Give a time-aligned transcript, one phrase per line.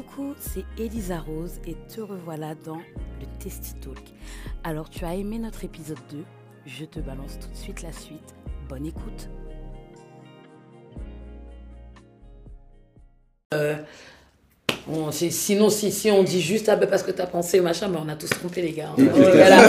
[0.00, 3.98] Coucou, c'est Elisa Rose et te revoilà dans le Testy Talk.
[4.64, 6.24] Alors tu as aimé notre épisode 2
[6.64, 8.34] Je te balance tout de suite la suite.
[8.68, 9.28] Bonne écoute.
[13.52, 13.76] Euh,
[15.10, 18.08] sinon, si, si on dit juste, ah ben parce que t'as pensé, machin, ben on
[18.08, 18.92] a tous trompé les gars.
[18.96, 19.68] Voilà.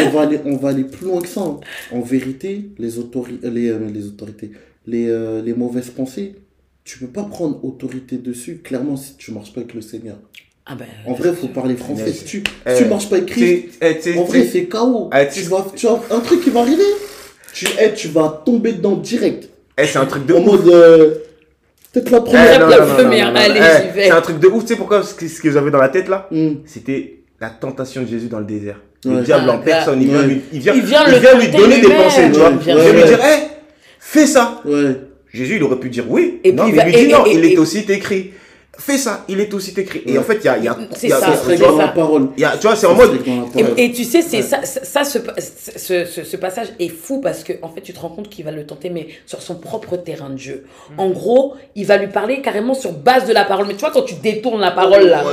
[0.06, 1.42] On, va aller, on va aller plus loin que ça.
[1.42, 1.60] hein.
[1.92, 4.50] En vérité, les, autori- euh, les, euh, les autorités,
[4.86, 6.34] les, euh, les mauvaises pensées,
[6.88, 10.16] tu peux pas prendre autorité dessus, clairement, si tu marches pas avec le Seigneur.
[10.64, 12.10] Ah ben, En vrai, il faut parler français.
[12.12, 15.10] Si tu, Eh, si tu marches pas avec Christ, eh, en vrai, c'est KO.
[15.14, 16.82] Eh, tu vas, tu vas- un truc qui va arriver,
[17.52, 19.50] tu, eh, tu vas tomber dedans direct.
[19.76, 20.46] eh, c'est un truc de En ouf.
[20.46, 21.14] mode, euh,
[21.92, 22.68] peut-être la Eh, première.
[22.68, 24.04] la première, allez, Eh, j'y vais.
[24.06, 24.62] C'est un truc de ouf.
[24.62, 25.02] Tu sais pourquoi?
[25.02, 26.54] Ce que, ce que j'avais dans la tête là Hmm.
[26.64, 28.80] C'était la tentation de Jésus dans le désert.
[29.04, 29.16] Ouais.
[29.16, 31.38] Le diable en Ah, personne, il vient, lui, il vient, Il vient il le vient
[31.38, 32.48] lui donner des pensées, tu vois.
[32.50, 33.46] Ouais, Il vient lui dire, hé,
[34.00, 34.62] fais ça.
[35.32, 36.40] Jésus, il aurait pu dire oui.
[36.44, 38.30] Et non, puis, mais il lui dit et- non, et- il est aussi écrit.
[38.80, 40.02] Fais ça, il est aussi écrit.
[40.06, 40.18] Et Ouais.
[40.18, 41.56] en fait, il y a, il y a, C'est il y a- ça, ça.
[41.56, 42.28] dans la parole.
[42.36, 43.18] il y a- tu vois, c'est en mode.
[43.76, 45.18] Et, et tu sais, c'est ça, ça, ça, ce,
[45.76, 48.44] ce, ce, ce passage est fou parce que en fait, tu te rends compte qu'il
[48.44, 50.64] va le tenter, mais sur son propre terrain de jeu.
[50.96, 53.66] En gros, il va lui parler carrément sur base de la parole.
[53.66, 55.24] Mais tu vois, quand tu détournes la parole là,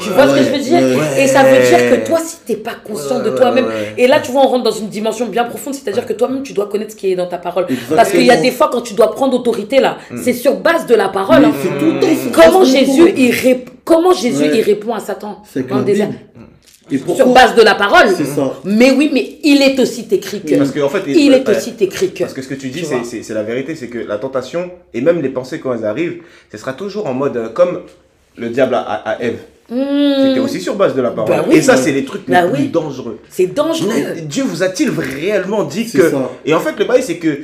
[0.00, 0.80] tu vois ce que je veux dire?
[0.98, 1.24] Ouais.
[1.24, 3.70] Et ça veut dire que toi, si t'es pas conscient Ouais, de ouais, toi-même, ouais,
[3.72, 3.94] ouais.
[3.98, 6.52] et là, tu vois, on rentre dans une dimension bien profonde, c'est-à-dire que toi-même, tu
[6.52, 7.64] dois connaître ce qui est dans ta parole.
[7.68, 7.96] Exactement.
[7.96, 10.86] Parce qu'il y a des fois, quand tu dois prendre autorité là, c'est sur base
[10.86, 11.40] de la parole.
[11.40, 11.52] Mais hein.
[11.60, 14.50] c'est tout le temps, c'est Comment Jésus, il comment Jésus, Ouais.
[14.58, 15.84] il répond à Satan C'est que dans.
[16.90, 18.08] Et Sur base de la parole.
[18.08, 18.54] Ça.
[18.64, 20.54] Mais oui, mais il est aussi écrit que.
[20.54, 22.20] Parce qu'en fait, il est aussi écrit que.
[22.20, 25.20] Parce que ce que tu dis, c'est- la vérité, c'est que la tentation, et même
[25.20, 27.80] les pensées quand elles arrivent, ce sera toujours en mode euh, comme
[28.36, 29.38] le diable à, à, à Ève.
[29.70, 31.30] Hmm, C'était aussi sur base de la parole.
[31.30, 31.56] Bah oui.
[31.56, 32.68] et ça, c'est les trucs Bah les plus oui.
[32.68, 33.18] dangereux.
[33.28, 33.90] C'est dangereux.
[34.14, 36.08] Mais Dieu vous a-t-il réellement dit que...
[36.10, 36.30] ça.
[36.46, 37.40] Et en fait, le bail, c'est que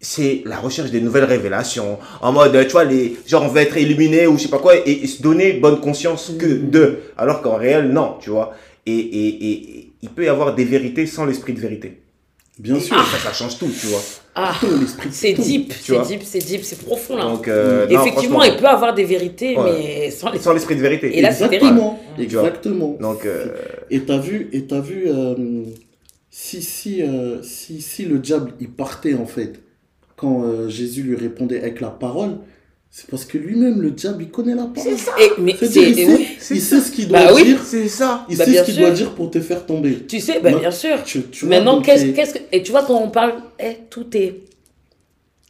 [0.00, 1.98] c'est la recherche des nouvelles révélations.
[2.22, 4.74] En mode, tu vois, les, genre on veut être illuminé ou je sais pas quoi,
[4.76, 6.70] et, et se donner bonne conscience que Mm.
[6.70, 6.98] de.
[7.16, 8.54] Alors qu'en réel, non, tu vois.
[8.86, 12.00] Et, et, et, il peut y avoir des vérités sans l'esprit de vérité.
[12.58, 12.96] Bien sûr.
[12.96, 14.00] Ça, ça change tout, tu vois.
[14.34, 15.08] Ah, Tout l'esprit.
[15.12, 17.24] c'est deep, c'est deep, c'est deep, c'est profond là.
[17.24, 19.64] Donc, euh, non, Effectivement, il peut avoir des vérités, Ouais.
[20.04, 20.38] mais sans les.
[20.38, 21.16] Sans l'esprit de vérité.
[21.18, 21.98] Et là, c'est Exactement.
[22.14, 22.24] Vois.
[22.24, 22.96] Exactement.
[23.00, 23.46] Donc, euh,
[23.90, 25.34] Et t'as vu, et t'as vu, euh,
[26.30, 29.60] si, si, euh, si, si le diable il partait en fait,
[30.18, 32.36] quand euh, Jésus lui répondait avec la parole,
[32.90, 34.92] c'est parce que lui-même, le diable, il connaît la parole.
[35.20, 35.66] Et, mais c'est.
[35.66, 36.26] il sait, oui.
[36.50, 37.44] il sait ce qu'il doit Bah oui.
[37.44, 38.26] dire, c'est ça.
[38.28, 38.82] il Bah, sait ce qu'il sûr.
[38.82, 40.04] doit dire pour te faire tomber.
[40.06, 40.58] Tu sais, bah, Non.
[40.58, 41.02] bien sûr.
[41.04, 42.38] Tu, tu vois, Maintenant, qu'est-ce qu'est-ce que.
[42.52, 44.40] Et tu vois, quand on parle, eh, tout est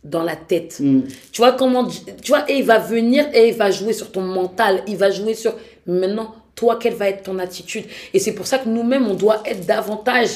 [0.04, 0.78] dans la tête.
[0.80, 1.00] Hmm.
[1.32, 4.22] Tu vois comment tu vois et il va venir et il va jouer sur ton
[4.22, 5.54] mental, il va jouer sur
[5.86, 7.84] maintenant toi quelle va être ton attitude?
[8.14, 10.30] Et c'est pour ça que nous-mêmes on doit être davantage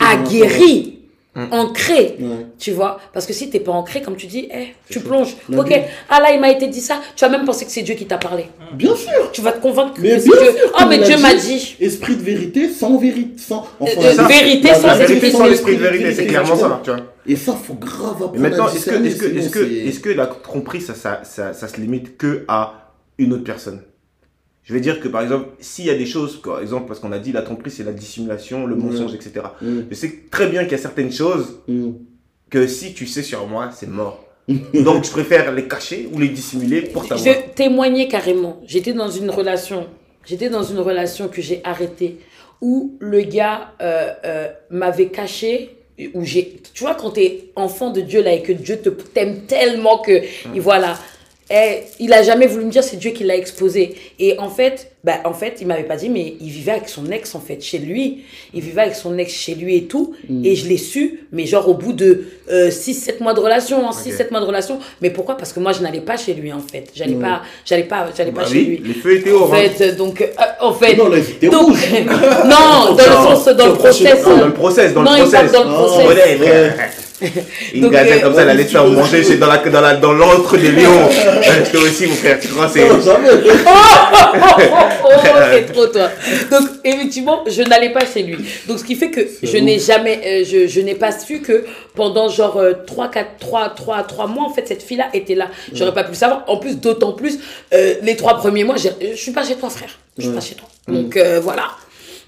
[0.00, 0.98] aguerris,
[1.34, 1.52] Mm.
[2.20, 2.46] Ouais.
[2.58, 5.06] Tu vois Parce que si t'es pas ancré, comme tu dis, eh, tu chaud.
[5.08, 5.36] plonges.
[5.56, 5.72] Ok,
[6.08, 7.00] ah là, il m'a été dit ça.
[7.14, 8.46] Tu vas même penser que c'est Dieu qui t'a parlé.
[8.72, 9.30] Bien sûr.
[9.32, 10.32] Tu vas te convaincre que Mais c'est Dieu.
[10.34, 11.76] sûr, Oh, mais Dieu m'a dit.
[11.80, 13.38] Esprit de vérité sans vérité.
[13.38, 13.66] Sans...
[13.78, 17.00] Enfin, Euh, vérité sans vérité esprit sans de vérité, c'est clairement ça, tu vois.
[17.26, 19.64] Et ça, faut grave apprendre Mais maintenant, est-ce que, discerner, est-ce que, sinon est-ce que,
[19.68, 23.44] c'est- est-ce que la tromperie, ça, ça, ça, ça se limite que à une autre
[23.44, 23.82] personne?
[24.68, 27.12] Je vais dire que, par exemple, s'il y a des choses, par exemple, parce qu'on
[27.12, 29.46] a dit la tromperie, c'est la dissimulation, le mensonge, etc.
[29.62, 31.92] Je sais très bien qu'il y a certaines choses hmm.
[32.50, 34.26] que si tu sais sur moi, c'est mort.
[34.74, 37.26] Donc, je préfère les cacher ou les dissimuler pour t'avoir.
[37.26, 38.60] Je témoignais carrément.
[38.66, 39.86] J'étais dans une relation.
[40.26, 42.18] J'étais dans une relation que j'ai arrêtée
[42.60, 45.76] où le gars euh, euh, m'avait caché.
[46.14, 49.46] Où j'ai, tu vois, quand t'es enfant de Dieu là et que Dieu te t'aime
[49.48, 50.96] tellement que, et voilà,
[51.50, 53.96] eh, il a jamais voulu me dire c'est Dieu qui l'a exposé.
[54.18, 57.08] Et en fait, bah, en fait, il m'avait pas dit, mais il vivait avec son
[57.10, 58.24] ex en fait chez lui.
[58.52, 60.14] Il vivait avec son ex chez lui et tout.
[60.44, 64.40] Et je l'ai su, mais genre au bout de 6-7 mois de relation, 6-7 mois
[64.40, 64.78] de relation.
[65.00, 65.36] Mais pourquoi?
[65.36, 66.86] Parce que moi, je n'allais pas chez lui en fait.
[66.94, 67.22] J'allais Ouais.
[67.22, 68.88] pas, j'allais pas, j'allais Bah pas chez oui, lui.
[68.88, 69.52] les feux étaient En hauts.
[69.52, 69.68] hein.
[69.76, 70.26] fait, donc, euh,
[70.60, 71.86] en fait, Non, là, donc, rouge.
[72.44, 74.22] non, dans le sens, dans le process.
[74.24, 75.52] Dans le process, dans Non, le parle process.
[75.52, 76.06] dans le process.
[76.08, 76.74] Ouais, frère.
[77.74, 79.56] Une Donc, gazelle euh, comme ça, elle allait te faire ouais, manger chez- dans la
[79.58, 81.08] dans la dans des lions.
[81.10, 82.86] Euh, Toi aussi, mon frère, tu crois c'est.
[85.04, 85.08] Oh,
[85.52, 86.10] c'est trop toi.
[86.50, 88.36] Donc, effectivement, je n'allais pas chez lui.
[88.66, 91.64] Donc, ce qui fait que je n'ai jamais, euh, je, je n'ai pas su que
[91.94, 95.48] pendant genre euh, 3, 4, 3, 3, 3 mois, en fait, cette fille-là était là.
[95.72, 96.44] J'aurais pas pu le savoir.
[96.46, 97.38] En plus, d'autant plus,
[97.72, 99.98] euh, les trois premiers mois, je suis pas chez toi, frère.
[100.16, 100.68] Je suis pas chez toi.
[100.88, 101.68] Donc, euh, voilà.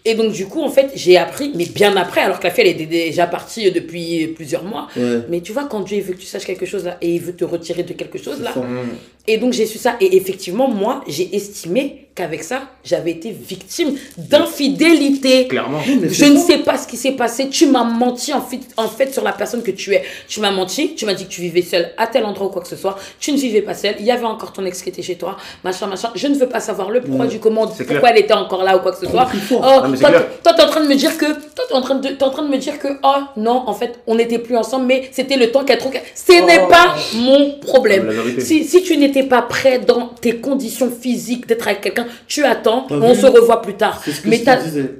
[0.05, 2.65] Et donc, du coup, en fait, j'ai appris, mais bien après, alors que la fille,
[2.65, 4.89] elle était déjà partie depuis plusieurs mois.
[4.97, 5.21] Ouais.
[5.29, 7.35] Mais tu vois, quand Dieu veut que tu saches quelque chose là, et il veut
[7.35, 8.63] te retirer de quelque chose là, Ça.
[9.27, 9.97] Et donc j'ai su ça.
[10.01, 15.47] Et effectivement, moi, j'ai estimé qu'avec ça, j'avais été victime d'infidélité.
[15.49, 15.81] Clairement.
[15.87, 17.49] Je ne sais pas ce qui s'est passé.
[17.49, 20.03] Tu m'as menti en fait, en fait sur la personne que tu es.
[20.29, 20.95] Tu m'as menti.
[20.95, 22.99] Tu m'as dit que tu vivais seule à tel endroit ou quoi que ce soit.
[23.21, 23.95] Tu ne vivais pas seule.
[24.01, 25.37] Il y avait encore ton ex qui était chez toi.
[25.65, 26.11] Machin, machin.
[26.15, 28.05] Je ne veux pas savoir le pourquoi du comment, pourquoi clair.
[28.07, 29.29] elle était encore là ou quoi que ce soit.
[29.53, 31.27] Oh, Non, mais c'est toi, toi, t'es en train de me dire que,
[31.61, 33.75] toi, t'es en train de, t'es en train de me dire que, oh, non, en
[33.75, 35.93] fait, on n'était plus ensemble, mais c'était le temps qu'elle trouve.
[36.15, 38.11] Ce n'est pas mon problème.
[38.39, 42.87] Si, si tu n'étais pas prêt dans tes conditions physiques d'être avec quelqu'un, tu attends,
[42.91, 44.01] on se revoit plus tard.
[44.05, 44.59] C'est ce que Mais ta,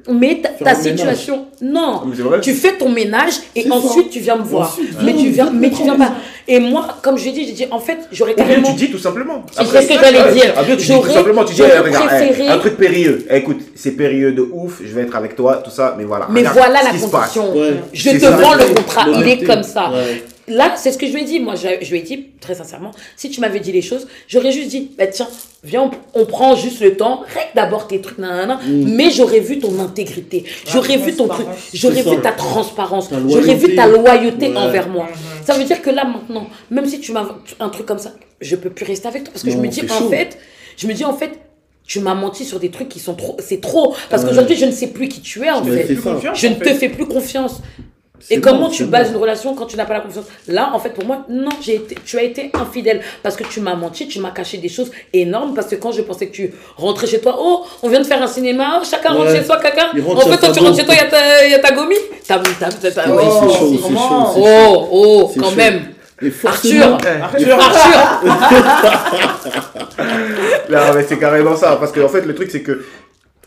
[0.09, 0.77] mais ménage.
[0.79, 2.03] situation, non.
[2.43, 3.75] Tu fais ton ménage et ça.
[3.75, 4.69] ensuite tu viens me voir.
[4.73, 6.11] Ensuite, mais tu viens, viens mais me tu viens prendre.
[6.11, 6.17] pas.
[6.53, 8.69] Et moi, comme je l'ai dit, j'ai dit, en fait, j'aurais Ou bien carrément.
[8.71, 9.47] tu dis tout simplement.
[9.53, 10.53] C'est ce que j'allais dire.
[10.57, 13.25] Ah bien, tu dis tout simplement, tu dis, eh, regarde, eh, un truc périlleux.
[13.31, 16.27] Eh, écoute, c'est périlleux de ouf, je vais être avec toi, tout ça, mais voilà.
[16.29, 17.57] Mais Regarde voilà la condition.
[17.57, 17.77] Ouais.
[17.93, 19.91] Je te vends le contrat, il est comme ça.
[19.93, 20.25] Ouais.
[20.51, 21.41] Là, c'est ce que je lui ai dit.
[21.41, 24.53] Moi, je, je lui ai dit, très sincèrement, si tu m'avais dit les choses, j'aurais
[24.53, 25.29] juste dit, bah, tiens,
[25.65, 28.95] viens, on, on prend juste le temps, règle d'abord tes trucs, nanana, Mm.
[28.95, 33.75] mais j'aurais vu ton intégrité, j'aurais vu ton truc, j'aurais vu ta transparence, j'aurais vu
[33.75, 34.57] ta loyauté Ouais.
[34.57, 35.07] envers moi.
[35.45, 37.27] Ça veut dire que là, maintenant, même si tu m'as
[37.61, 39.83] un truc comme ça, je peux plus rester avec toi parce que je me dis,
[39.83, 40.09] en chaud.
[40.11, 40.37] fait,
[40.77, 41.31] je me dis, en fait,
[41.87, 43.95] tu m'as menti sur des trucs qui sont trop, c'est trop.
[44.09, 44.29] Parce Ouais.
[44.31, 45.87] qu'aujourd'hui, je ne sais plus qui tu es, en fait.
[46.35, 47.61] Je ne te fais plus confiance.
[48.29, 49.15] Et comment tu bases bon.
[49.15, 51.77] une relation quand tu n'as pas la confiance Là, en fait, pour moi, non, j'ai
[51.77, 54.91] été, tu as été infidèle parce que tu m'as menti, tu m'as caché des choses
[55.13, 55.55] énormes.
[55.55, 58.23] Parce que quand je pensais que tu rentrais chez toi, oh, on vient de faire
[58.23, 59.91] un cinéma, oh, chacun rentre chez soi, caca.
[59.91, 61.59] En fait, toi, ta tu rentres chez toi, il y, a ta- il y a
[61.61, 61.95] ta gommie.
[62.27, 64.31] T'as, t'as, t'as, t'as- Ouais, oh, c'est chaud, c'est comment chaud.
[64.35, 64.47] c'est chaud.
[64.47, 65.57] oh, oh, C'est quand chaud.
[65.57, 65.81] même.
[66.23, 68.21] Et Arthur, Arthur, Arthur,
[70.71, 71.77] Non, mais c'est carrément ça.
[71.77, 72.85] Parce que, en fait, le truc, c'est que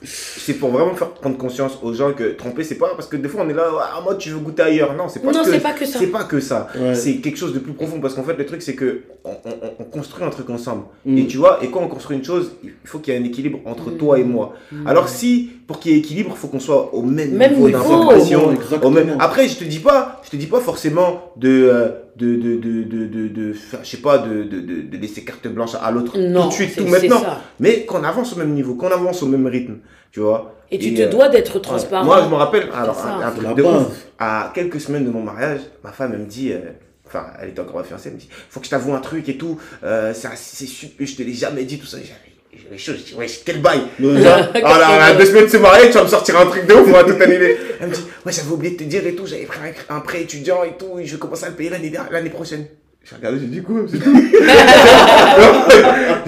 [0.04, 3.30] c'est pour vraiment faire prendre conscience aux gens que tromper, c'est pas parce que des
[3.30, 4.94] fois on est là, ah, moi tu veux goûter ailleurs.
[4.96, 6.00] Non, c'est pas, Non, que, c'est pas que ça.
[6.00, 6.68] C'est pas que ça.
[6.80, 6.96] Ouais.
[6.96, 8.00] C'est quelque chose de plus profond.
[8.02, 10.84] Parce qu'en fait, le truc, c'est que on, on- on construit un truc ensemble.
[11.06, 11.18] Mm.
[11.18, 13.24] Et tu vois, et quand on construit une chose, il faut qu'il y ait un
[13.24, 13.98] équilibre entre Mm.
[13.98, 14.54] toi et moi.
[14.86, 17.70] Alors, si pour qu'il y ait équilibre, il faut qu'on soit au même, Même niveau
[17.70, 18.52] d'information.
[18.52, 18.88] Exactement.
[18.88, 21.50] au même- Après, je te dis pas, je te dis pas forcément de.
[21.50, 24.98] euh, de, de, de, de, de, de faire, je sais pas, de, de, de, de
[24.98, 27.20] laisser carte blanche à l'autre Non, tout de suite, tout maintenant.
[27.22, 27.42] ça.
[27.60, 29.78] Mais qu'on avance au même niveau, qu'on avance au même rythme,
[30.12, 30.56] tu vois.
[30.72, 31.62] Et tu Et, te euh, dois d'être Ouais.
[31.62, 32.06] transparent.
[32.06, 34.06] Moi, je me rappelle, alors, un, truc de ouf.
[34.20, 36.60] À quelques semaines de mon mariage, ma femme, elle me dit, euh,
[37.08, 39.38] enfin, elle était encore fiancée, elle me dit, faut que je t'avoue un truc et
[39.38, 41.98] tout, euh, c'est c'est super, je te l'ai jamais dit, tout ça.
[41.98, 43.82] J'avais j'avais chaud, je dis, ouais, quel bail.
[44.00, 44.26] Ouais.
[44.64, 46.88] Alors, à deux semaines de se marier, tu vas me sortir un truc de ouf,
[46.88, 47.58] on va tout annuler.
[47.82, 49.60] Elle me dit, ouais, j'avais oublié de te dire et tout, j'avais pris
[49.90, 52.66] un, prêt étudiant et tout, et je vais commencer à le payer l'année prochaine.
[53.04, 53.82] J'ai regardé, j'ai dit quoi.
[53.86, 53.98] J'ai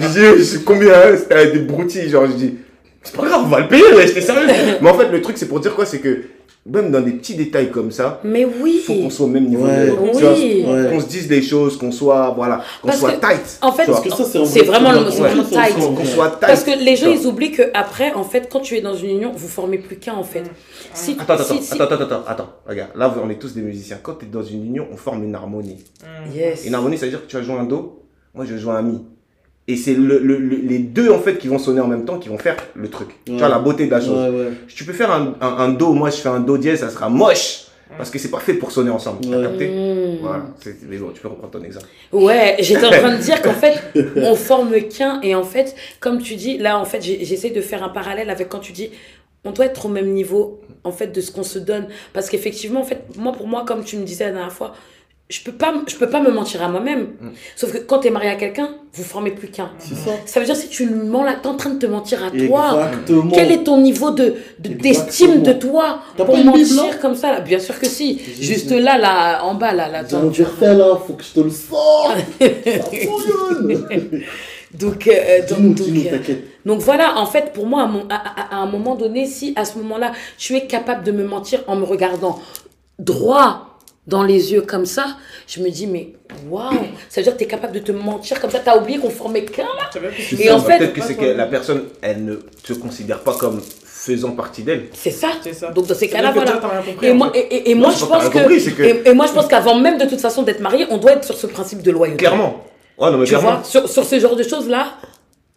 [0.08, 2.58] dit, c'est combien hein C'était des broutilles, genre, j'ai dit,
[3.02, 4.46] c'est pas grave, on va le payer, ouais, j'étais sérieux.
[4.80, 6.22] Mais en fait, le truc, c'est pour dire quoi C'est que
[6.68, 8.82] même dans des petits détails comme ça, Mais oui.
[8.84, 9.64] faut qu'on soit au même niveau.
[9.66, 9.90] Ouais.
[10.12, 10.64] Oui.
[10.66, 10.90] Ouais.
[10.90, 13.58] Qu'on se dise les choses, qu'on soit, voilà, qu'on soit que, tight.
[13.62, 14.02] En fait, tu vois.
[14.02, 15.54] Parce que ça, c'est vraiment le- vraiment tight.
[15.54, 16.40] Ça, qu'on soit tight.
[16.40, 19.10] Parce que les gens, ils oublient que après, en fait, quand tu es dans une
[19.10, 20.42] union, vous formez plus qu'un, en fait.
[20.92, 23.54] Si, Attends, attends, si- attends, si- attends, attends, attends, attends, regarde, là on est tous
[23.54, 23.98] des musiciens.
[24.02, 25.84] Quand tu es dans une union, on forme une harmonie.
[26.34, 26.64] Yes.
[26.66, 28.02] Une harmonie, ça veut dire que tu vas jouer un do,
[28.34, 29.04] moi je vais jouer un mi.
[29.68, 32.18] Et c'est le, le- le- les deux en fait qui vont sonner en même temps
[32.18, 33.08] qui vont faire le truc.
[33.24, 34.32] Tu vois la beauté de la chose.
[34.32, 34.48] Ouais, ouais.
[34.68, 37.08] Tu peux faire un, un, un do, moi je fais un do dièse, ça sera
[37.08, 37.62] moche.
[37.96, 39.24] Parce que c'est pas fait pour sonner ensemble.
[39.28, 39.42] Ouais.
[39.44, 40.18] capté Mmh.
[40.20, 40.44] Voilà.
[40.88, 41.86] Mais bon, tu peux reprendre ton exemple.
[42.12, 43.74] Ouais, j'étais en train de dire qu'en fait,
[44.16, 45.20] on forme qu'un.
[45.22, 48.48] Et en fait, comme tu dis, là, en fait, j'essaie de faire un parallèle avec
[48.48, 48.90] quand tu dis,
[49.44, 51.86] on doit être au même niveau, en fait, de ce qu'on se donne.
[52.12, 54.74] Parce qu'effectivement, en fait, moi, pour moi, comme tu me disais la dernière fois,
[55.28, 57.08] je peux pas, je peux pas me mentir à moi-même.
[57.20, 57.30] Mm.
[57.56, 59.70] Sauf que quand tu es marié à quelqu'un, vous formez plus qu'un.
[59.78, 60.12] C'est ça.
[60.24, 62.88] Ça veut dire si tu mens là, t'es en train de te mentir à toi.
[62.88, 63.30] Exactement.
[63.34, 67.40] Quel est ton niveau de de- d'estime de toi pour mentir là comme ça là?
[67.40, 68.20] Bien sûr que si.
[68.40, 70.02] Juste- là, là, en bas, là, là.
[70.12, 72.16] Un verset là, faut que je te le sorte.
[74.74, 76.44] Donc, euh, donc, Dis-nous, donc, euh, t'inquiète.
[76.66, 79.54] donc voilà, en fait, pour moi, à, mon- à- à- à un moment donné, si
[79.56, 82.38] à ce moment-là, tu es capable de me mentir en me regardant
[82.98, 83.75] droit
[84.06, 85.16] dans les yeux comme ça,
[85.48, 86.10] je me dis, mais
[86.48, 86.70] waouh,
[87.08, 88.98] ça veut dire que tu es capable de te mentir comme ça, tu as oublié
[88.98, 89.90] qu'on formait qu'un là
[90.38, 90.56] Et ça.
[90.56, 94.30] en fait- Peut-être que c'est que la personne, elle ne se considère pas comme faisant
[94.32, 94.84] partie d'elle.
[94.92, 95.28] C'est ça.
[95.42, 95.70] C'est ça.
[95.72, 96.60] Donc dans ces cas-là, voilà.
[97.02, 99.12] Et moi, et, et- et Non, moi je pense que, compris, c'est que- et, et
[99.12, 101.48] moi je pense qu'avant même de toute façon d'être marié, on doit être sur ce
[101.48, 102.18] principe de loyauté.
[102.18, 102.62] Clairement.
[102.98, 103.56] Ouais, non, mais Tu clairement.
[103.56, 104.92] vois, sur, sur ce genre de choses là,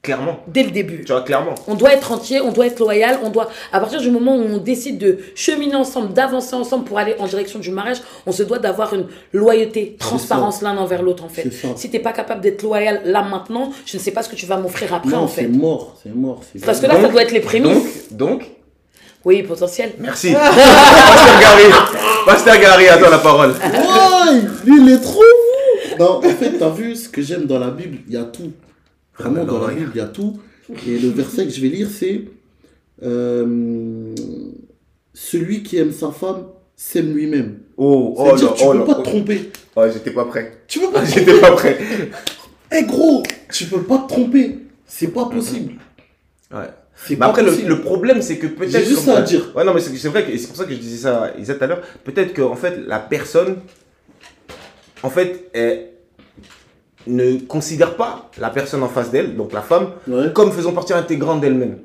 [0.02, 0.40] Clairement.
[0.48, 1.04] dès le début.
[1.04, 1.56] Tu vois, clairement.
[1.68, 4.42] On doit être entier, on doit être loyal, on doit, à partir du moment où
[4.44, 8.44] on décide de cheminer ensemble, d'avancer ensemble pour aller en direction du mariage, on se
[8.44, 11.50] doit d'avoir une loyauté, transparence l'un envers l'autre en fait.
[11.76, 14.46] Si t'es pas capable d'être loyal là maintenant, je ne sais pas ce que tu
[14.46, 15.48] vas m'offrir après Non, en c'est fait.
[15.50, 16.42] mort, c'est mort.
[16.54, 16.96] c'est Parce que mort.
[16.96, 18.08] là, ça doit être les prémices.
[18.12, 18.46] Donc, donc,
[19.26, 19.92] Oui, potentiel.
[20.00, 20.32] merci.
[20.32, 21.64] Pasteur Gary.
[22.26, 23.50] Pasteur Gary, à toi la parole.
[23.52, 25.96] Ouais, lui, il est trop fou.
[26.00, 28.52] Non, en fait, t'as vu ce que j'aime dans la Bible, il y a tout.
[29.20, 29.76] Vraiment, dans la ouais.
[29.76, 30.40] Bible, il y a tout.
[30.88, 32.26] Et le verset que je vais lire, c'est
[33.04, 34.14] euh,
[35.14, 36.46] Celui qui aime sa femme
[36.76, 37.60] s'aime lui-même.
[37.78, 38.86] Oh, oh non, tu oh peux non.
[38.86, 39.52] pas te tromper.
[39.76, 40.60] Ouais, j'étais pas prêt.
[40.68, 41.78] Tu peux pas te J'étais pas prêt.
[42.72, 44.60] Eh gros, tu peux pas te tromper.
[44.86, 45.74] C'est pas possible.
[46.52, 46.66] Ouais.
[46.96, 48.86] C'est Mais pas après, le, le problème, c'est que peut-être.
[48.86, 49.52] Juste ça à dire.
[49.56, 51.38] Ouais, non, mais c'est vrai que et c'est pour ça que je disais ça à
[51.38, 51.82] Isa tout à l'heure.
[52.04, 53.58] Peut-être que, en fait, la personne,
[55.02, 55.90] en fait, elle
[57.08, 60.32] ne considère pas la personne en face d'elle, donc la femme, Ouais.
[60.34, 61.78] comme faisant partie intégrante d'elle-même.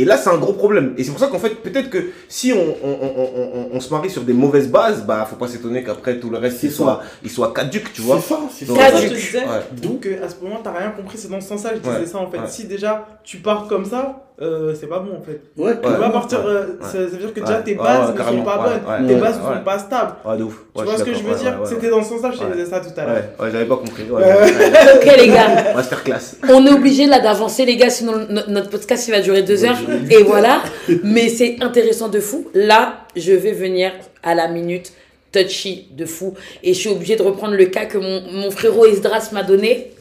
[0.00, 0.94] Et là, c'est un gros problème.
[0.96, 3.80] Et c'est pour ça qu'en fait, peut-être que si on, on, on, on, on- on
[3.80, 6.70] se marie sur des mauvaises bases, bah, faut pas s'étonner qu'après tout le reste, il
[6.70, 8.20] soit, il soit caduque, tu vois.
[8.20, 8.84] C'est ça, c'est Donc, ça.
[8.86, 9.24] C'est ça, je te Caduc.
[9.26, 9.38] disais.
[9.40, 9.80] Ouais.
[9.82, 12.06] Donc, euh, à ce moment, t'as rien compris, c'est dans ce sens-là, je disais Ouais,
[12.06, 12.38] ça en fait.
[12.38, 12.46] ouais.
[12.46, 15.40] Si déjà tu pars comme ça, euh, c'est pas bon en fait.
[15.56, 16.86] Ouais, Tu vas partir, euh, Ouais.
[16.92, 17.64] ça, veut dire que déjà Ouais.
[17.64, 19.54] tes Ouais, bases ouais, ne sont pas Ouais, bonnes, ouais, tes ouais, bases ne ouais.
[19.56, 20.12] sont pas stables.
[20.24, 20.54] Ouais, de ouf.
[20.74, 22.38] tu Ouais, vois ce que je veux dire Ouais, ouais, C'était dans ce sens-là, je
[22.38, 22.50] te Ouais.
[22.52, 23.24] disais ça tout à Ouais, l'heure.
[23.40, 24.02] ouais, j'avais pas compris.
[24.04, 24.32] Ouais, Ouais.
[24.32, 24.72] ouais.
[24.96, 26.36] Ok les gars, Masterclass.
[26.50, 29.64] on est obligé là d'avancer les gars, sinon no- notre podcast il va durer deux
[29.64, 29.78] heures.
[30.10, 30.62] Et voilà,
[31.04, 32.46] mais c'est intéressant de fou.
[32.54, 33.92] Là, je vais venir
[34.22, 34.92] à la minute
[35.32, 36.34] touchy de fou.
[36.62, 39.92] Et je suis obligée de reprendre le cas que mon, mon frérot Esdras m'a donné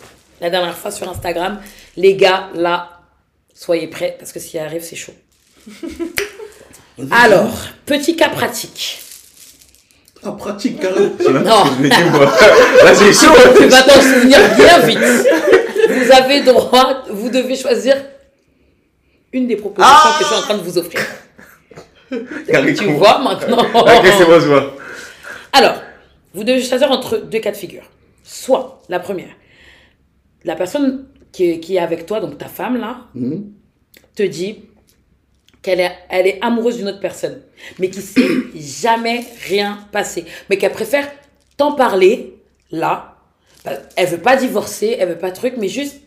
[0.41, 1.59] la dernière fois sur Instagram.
[1.97, 2.96] Les gars, là,
[3.57, 5.13] soyez prêts parce que s'il arrive, c'est chaud.
[7.11, 8.99] Alors, petit cas pratique.
[10.23, 11.11] Ah, pratique, carrément.
[11.31, 11.63] Non.
[11.83, 13.33] Là, c'est chaud.
[13.57, 15.27] Tu vas t'en souvenir bien vite.
[15.89, 17.95] Vous avez droit, vous devez choisir
[19.31, 21.01] une des propositions Ah que je suis en train de vous offrir.
[22.09, 23.59] Tu vois maintenant.
[23.59, 24.73] Ok, c'est bon, je vois.
[25.51, 25.75] Alors,
[26.33, 27.83] vous devez choisir entre deux cas de figure.
[28.23, 29.33] Soit, la première,
[30.45, 33.51] la personne qui est, qui est avec toi, donc ta femme là, Mhm.
[34.15, 34.59] te dit
[35.61, 37.41] qu'elle est, elle est amoureuse d'une autre personne,
[37.79, 38.21] mais qui s'est
[38.55, 41.09] jamais rien passé, mais qu'elle préfère
[41.57, 42.35] t'en parler
[42.71, 43.15] là.
[43.65, 45.97] Bah, Elle veut pas divorcer, elle veut pas truc, mais juste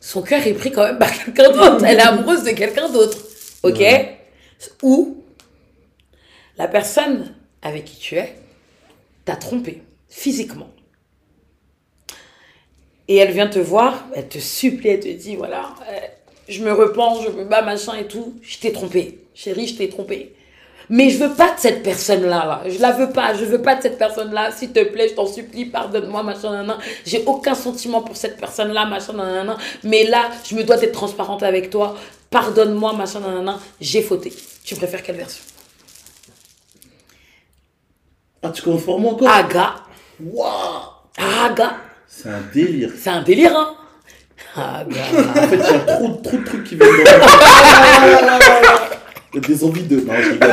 [0.00, 1.84] son cœur est pris quand même par quelqu'un d'autre.
[1.84, 3.18] Elle est amoureuse de quelqu'un d'autre,
[3.62, 3.82] ok?
[4.82, 5.22] Ou
[6.56, 8.34] la personne avec qui tu es
[9.24, 10.68] t'a trompé physiquement.
[13.08, 15.98] Et elle vient te voir, elle te supplie, elle te dit voilà, euh,
[16.48, 18.34] je me repens, je me bats, machin et tout.
[18.42, 20.34] Je t'ai trompé, chérie, je t'ai trompé.
[20.90, 22.62] Mais je veux pas de cette personne-là, là.
[22.66, 24.52] Je la veux pas, je veux pas de cette personne-là.
[24.52, 28.86] S'il te plaît, je t'en supplie, pardonne-moi, machin, nan, J'ai aucun sentiment pour cette personne-là,
[28.86, 29.56] machin, nan, nan.
[29.84, 31.94] Mais là, je me dois d'être transparente avec toi.
[32.30, 33.58] Pardonne-moi, machin, nan, nan.
[33.80, 34.32] J'ai fauté.
[34.64, 35.44] Tu préfères quelle version?
[38.42, 39.28] Ah, tu moi encore?
[39.28, 39.74] Aga.
[40.20, 40.82] Waouh
[41.18, 41.76] Aga.
[42.20, 42.90] C'est un délire.
[43.00, 43.74] C'est un délire, hein
[44.56, 44.96] Aga.
[45.40, 48.98] En fait, il y a trop, trop de trucs qui viennent dans ma tête.
[49.34, 49.96] Il y a des envies de.
[49.96, 50.48] Non, je rigole.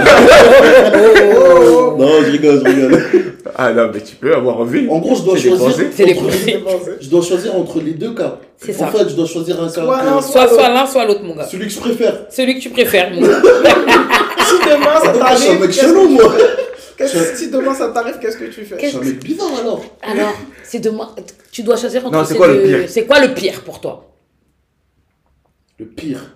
[1.98, 3.04] non, je rigole, je rigole.
[3.56, 4.88] Ah non, mais tu peux avoir envie.
[4.90, 5.88] En gros, je dois choisir.
[5.96, 6.64] C'est entre- pensées.
[7.02, 8.38] Je dois choisir entre les deux cas.
[8.58, 8.86] C'est ça.
[8.86, 9.72] En fait, je dois choisir un cas.
[9.74, 11.46] Soit Soit, soit l'un, soit l'autre, mon gars.
[11.50, 12.14] Celui que je préfère.
[12.30, 13.42] Celui que tu préfères, mon gars.
[14.46, 16.34] Si demain ça Ah, je suis un t'arrive, mec chelou, moi.
[16.98, 19.84] Qu'est-ce- si demain ça t'arrive, qu'est-ce que tu fais un mec bizarre alors.
[20.02, 20.34] Alors,
[20.64, 21.14] c'est demain.
[21.52, 23.64] Tu dois choisir entre Non, c'est ces quoi le deux- pire C'est quoi le pire
[23.64, 24.16] pour toi
[25.80, 26.36] Le pire.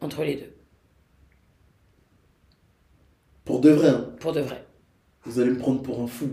[0.00, 0.52] entre les deux
[3.44, 4.10] Pour de vrai, hein.
[4.20, 4.64] Pour de vrai.
[5.24, 6.28] vous allez me prendre pour un fou.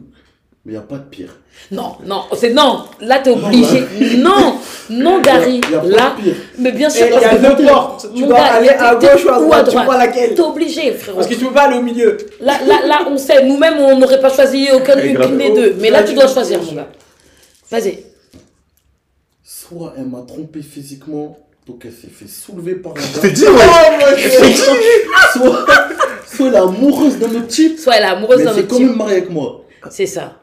[0.65, 1.29] Mais il n'y a pas de pire.
[1.71, 2.85] Non, non, c'est non.
[2.99, 3.83] Là, t'es obligé.
[4.17, 4.55] Non,
[4.89, 5.61] non, Gary.
[5.71, 6.35] Y a pas Là, de pire.
[6.57, 7.05] mais bien sûr.
[7.05, 9.77] Il y a deux portes, tu dois gars, aller à gauche ou à droite, tu
[9.77, 11.17] vois laquelle T'es obligé, frérot.
[11.17, 12.17] Parce que tu peux pas aller au milieu.
[12.41, 13.43] Là, là, là, on sait.
[13.45, 15.75] Nous-mêmes, on n'aurait pas choisi aucune des deux.
[15.79, 16.87] Mais là, tu dois choisir, mon gars.
[17.69, 17.99] Vas-y.
[19.43, 23.33] Soit elle m'a trompé physiquement, donc elle s'est fait soulever par un t'ai gars.
[23.33, 24.53] dit, ouais.
[24.55, 25.65] soit,
[26.27, 28.61] soit elle est amoureuse d'un autre type, Soit elle est amoureuse mais d'un elle s'est
[28.63, 28.87] autre quand type.
[28.87, 29.61] même mariée avec moi.
[29.91, 30.33] C'est ça.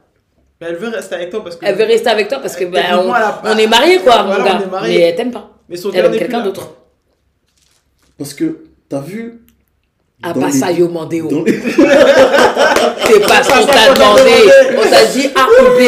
[0.62, 1.66] Mais elle veut rester avec toi parce que.
[1.66, 3.10] Elle veut rester avec toi parce que bah, on,
[3.50, 4.60] on est mariés, quoi, Voilà, mon on gars.
[4.64, 4.96] est mariés.
[4.98, 5.50] Mais elle t'aime pas.
[5.68, 6.68] Mais son Elle aime quelqu'un d'autre.
[8.16, 9.40] Parce que, t'as vu
[10.22, 11.20] Ah, dans pas ça, yo, les-
[13.06, 14.30] C'est pas ce Ça, qu'on t'a demandé.
[14.78, 15.82] On t'a dit A ou B.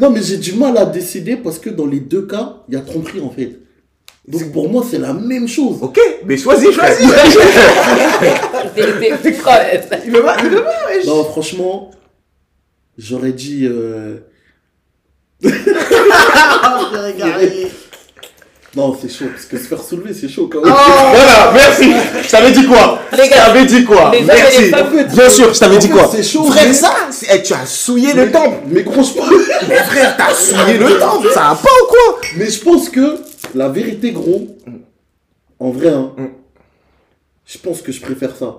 [0.00, 2.78] Non, mais j'ai du mal à décider parce que dans les deux cas, il y
[2.78, 3.58] a tromperie en fait.
[4.28, 5.78] Donc pour moi, c'est la même chose.
[5.82, 7.08] Ok, mais choisis, choisis.
[8.76, 8.82] Il
[10.12, 10.76] veut pas, il veut pas.
[11.06, 11.90] Non, franchement,
[13.00, 13.66] j'aurais dit.
[13.66, 14.18] euh.
[18.76, 20.72] Non, c'est chaud, parce que se faire soulever, c'est chaud quand même.
[20.72, 21.92] Voilà, merci.
[22.22, 23.00] Je t'avais dit quoi?
[23.16, 24.12] Les Je t'avais dit quoi?
[24.12, 24.60] Les Merci.
[24.62, 26.08] les femmes- Bien sûr, je t'avais dit quoi?
[26.08, 26.44] C'est chaud.
[26.44, 26.94] Frère, mais- ça,
[27.34, 28.58] eh, tu as souillé le temple.
[28.68, 29.34] Mais gros, je parle.
[29.68, 31.26] Mais frère, t'as souillé le temple.
[31.34, 32.20] Ça va pas ou quoi?
[32.36, 33.18] Mais je pense que
[33.56, 34.56] la vérité, gros,
[35.58, 36.26] en vrai, hein, Mm.
[37.46, 38.54] je pense que je préfère ça.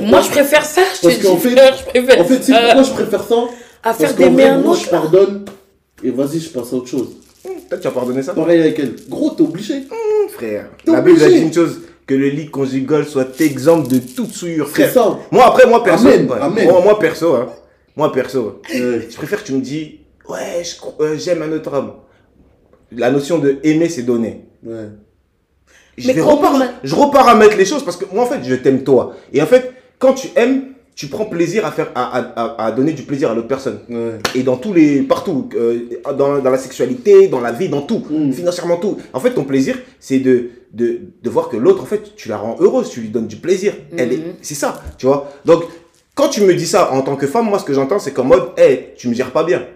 [0.00, 2.40] Moi, je préfère ça, je Parce te qu'en dis, fait- frère, je préfère En fait,
[2.40, 3.34] c'est pourquoi je préfère ça?
[3.90, 4.82] À faire vrai, un moi, autre.
[4.84, 5.44] je pardonne
[6.02, 7.08] et vas-y, je passe à autre chose.
[7.68, 8.94] Toi, tu as pardonné ça Pareil avec elle.
[9.08, 9.82] Gros, t'es obligé.
[10.30, 13.98] Frère, T'es la Bible a dit une chose que le lit conjugal soit exempt de
[13.98, 14.92] toute souillure, C'est frère.
[14.92, 15.18] ça.
[15.30, 16.36] Moi, après, moi, perso, Amen, ouais.
[16.40, 16.68] amen.
[16.68, 17.46] Moi, moi, perso, hein.
[17.96, 19.08] Moi, perso, Ouais.
[19.10, 21.92] je préfère que tu me dis, ouais, je euh, j'aime un autre homme.
[22.92, 24.44] La notion de aimer, c'est donner.
[24.64, 24.88] Ouais.
[25.96, 28.40] Je, Mais vais comment repara- ma- je reparamètre les choses parce que moi, en fait,
[28.44, 29.14] je t'aime toi.
[29.32, 32.92] Et en fait, quand tu aimes, tu prends plaisir à faire, à, à- à- donner
[32.94, 33.80] du plaisir à l'autre personne.
[33.90, 34.18] Ouais.
[34.34, 35.80] Et dans tous les, partout, euh,
[36.16, 38.32] dans, dans la sexualité, dans la vie, dans tout, Mm.
[38.32, 38.96] financièrement tout.
[39.12, 42.38] En fait, ton plaisir, c'est de, de, de voir que l'autre, en fait, tu la
[42.38, 43.74] rends heureuse, tu lui donnes du plaisir.
[43.96, 44.32] Elle est, Mhm.
[44.40, 45.30] c'est ça, tu vois.
[45.44, 45.64] Donc,
[46.14, 48.24] quand tu me dis ça en tant que femme, moi, ce que j'entends, c'est qu'en
[48.24, 49.66] mode, hey, tu me gères pas bien.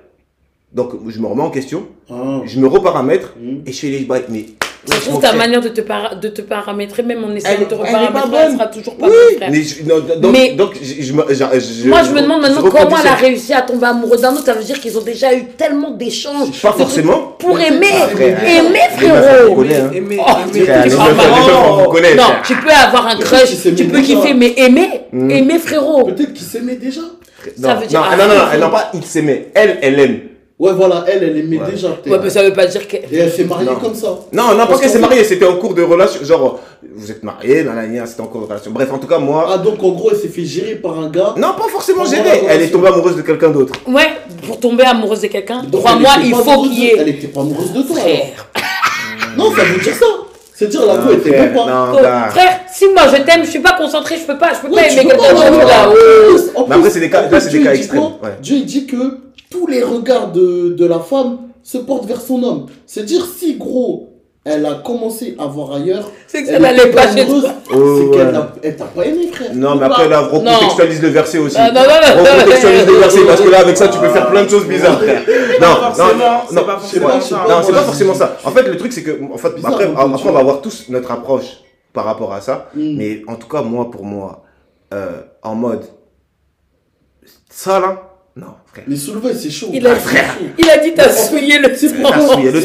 [0.73, 2.41] Donc, je me remets en question, Ah.
[2.47, 3.59] je me reparamètre Mm.
[3.67, 4.25] et je fais les bails.
[4.31, 4.47] Mais,
[4.87, 7.65] Ça se trouve, ta manière de te, para- de te paramétrer, même en essayant Elle-
[7.67, 10.71] de te reparamétrer, elle sera toujours pas oui, bonne, mais, je- non, donc, Mais- donc,
[10.83, 13.61] je, je me- je- je- Moi, je me demande maintenant comment elle a réussi à
[13.61, 14.45] tomber amoureux d'un autre.
[14.47, 16.63] Ça veut dire qu'ils ont déjà eu tellement d'échanges.
[16.63, 17.35] Pas forcément.
[17.39, 17.89] Pour aimer.
[18.19, 19.63] Aimer, frérot.
[19.93, 20.17] Aimer,
[22.17, 25.31] Non, tu peux avoir un crush, tu peux kiffer, mais aimer, Mm.
[25.31, 26.05] aimer, frérot.
[26.07, 27.01] Peut-être qu'ils s'aimaient déjà.
[27.59, 29.49] Non, Ça veut dire- non, ah, non, non, non, elle n'a pas il s'aimait.
[29.55, 30.21] Elle, elle aime.
[30.61, 31.71] Ouais, voilà, elle, elle aimait Ouais.
[31.71, 31.89] déjà.
[31.89, 32.97] Ouais, mais ça veut pas dire que.
[32.97, 33.77] Et elle s'est mariée Non.
[33.77, 34.09] comme ça.
[34.31, 36.23] Non, non, parce Parce qu'elle s'est mariée, c'était en cours de relation.
[36.23, 36.61] Genre,
[36.95, 37.65] vous êtes mariés,
[38.07, 38.71] c'était en cours de relation.
[38.71, 39.49] Bref, en tout cas, moi.
[39.51, 41.33] Ah, donc en gros, elle s'est fait gérer par un gars.
[41.39, 42.43] Non, pas forcément la gênée.
[42.47, 43.73] Elle est tombée amoureuse de quelqu'un d'autre.
[43.89, 44.09] Ouais,
[44.47, 47.13] pour tomber amoureuse de quelqu'un, crois-moi, il pas faut qu'il y de- Elle ait.
[47.13, 47.97] était pas amoureuse de toi.
[47.97, 48.51] Frère,
[49.39, 50.07] Non, ça veut dire ça.
[50.55, 51.91] C'est-à-dire la Non, go était frère, même pas.
[51.95, 52.29] Oh, bah.
[52.29, 54.83] frère, si moi je t'aime, je suis pas concentrée, je peux pas, je peux Ouais,
[54.83, 55.89] pas aimer quelqu'un pas, d'autre là.
[56.55, 58.03] En Mais après, c'est des cas- là, c'est des cas extrêmes.
[58.43, 58.97] Dieu il dit que
[59.51, 62.67] tous les regards de, de la femme se portent vers son homme.
[62.87, 64.11] C'est-à-dire, si gros,
[64.45, 66.11] elle a commencé à voir ailleurs.
[66.27, 67.43] C'est que ça elle n'allait pas chez toi.
[67.75, 69.51] Oh, C'est qu'elle t'a pas aimé, frère.
[69.55, 71.59] Non, mais après, là, recontextualise le verset aussi.
[71.59, 74.09] Non, non, non, non, non, Recontextualise le verset parce que là, avec ça, tu peux
[74.09, 75.23] faire plein de choses bizarres, frère.
[75.61, 78.37] Non, non, non, c'est non, c'est pas forcément ça.
[78.45, 81.11] En fait, le truc, c'est que, en fait, Bizarre, après, on va avoir tous notre
[81.11, 81.59] approche
[81.93, 82.71] par rapport à ça.
[82.75, 82.97] Mm.
[82.97, 84.45] Mais en tout cas, moi, pour moi,
[84.95, 85.85] euh, en mode,
[87.51, 88.85] ça là, non, frère.
[88.87, 89.71] Les soulevés, c'est chaud.
[89.73, 90.45] Il a, C'est chaud.
[90.59, 91.69] il a dit t'as souillé le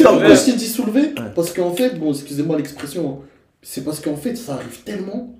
[0.02, 3.26] temps, pourquoi je t'ai dit soulever Parce qu'en fait, bon, excusez-moi l'expression, hein,
[3.62, 5.34] c'est parce qu'en fait, ça arrive tellement,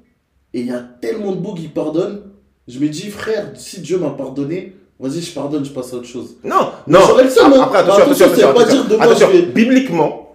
[0.53, 2.23] et il y a tellement de beaux qui pardonnent.
[2.67, 6.09] Je me dis, frère, si Dieu m'a pardonné, vas-y, je pardonne, je passe à autre
[6.09, 6.37] chose.
[6.43, 6.99] Non, non.
[7.31, 7.61] Seum, hein.
[7.63, 9.29] Après, attention, Attention, attention, attention.
[9.55, 10.26] bibliquement,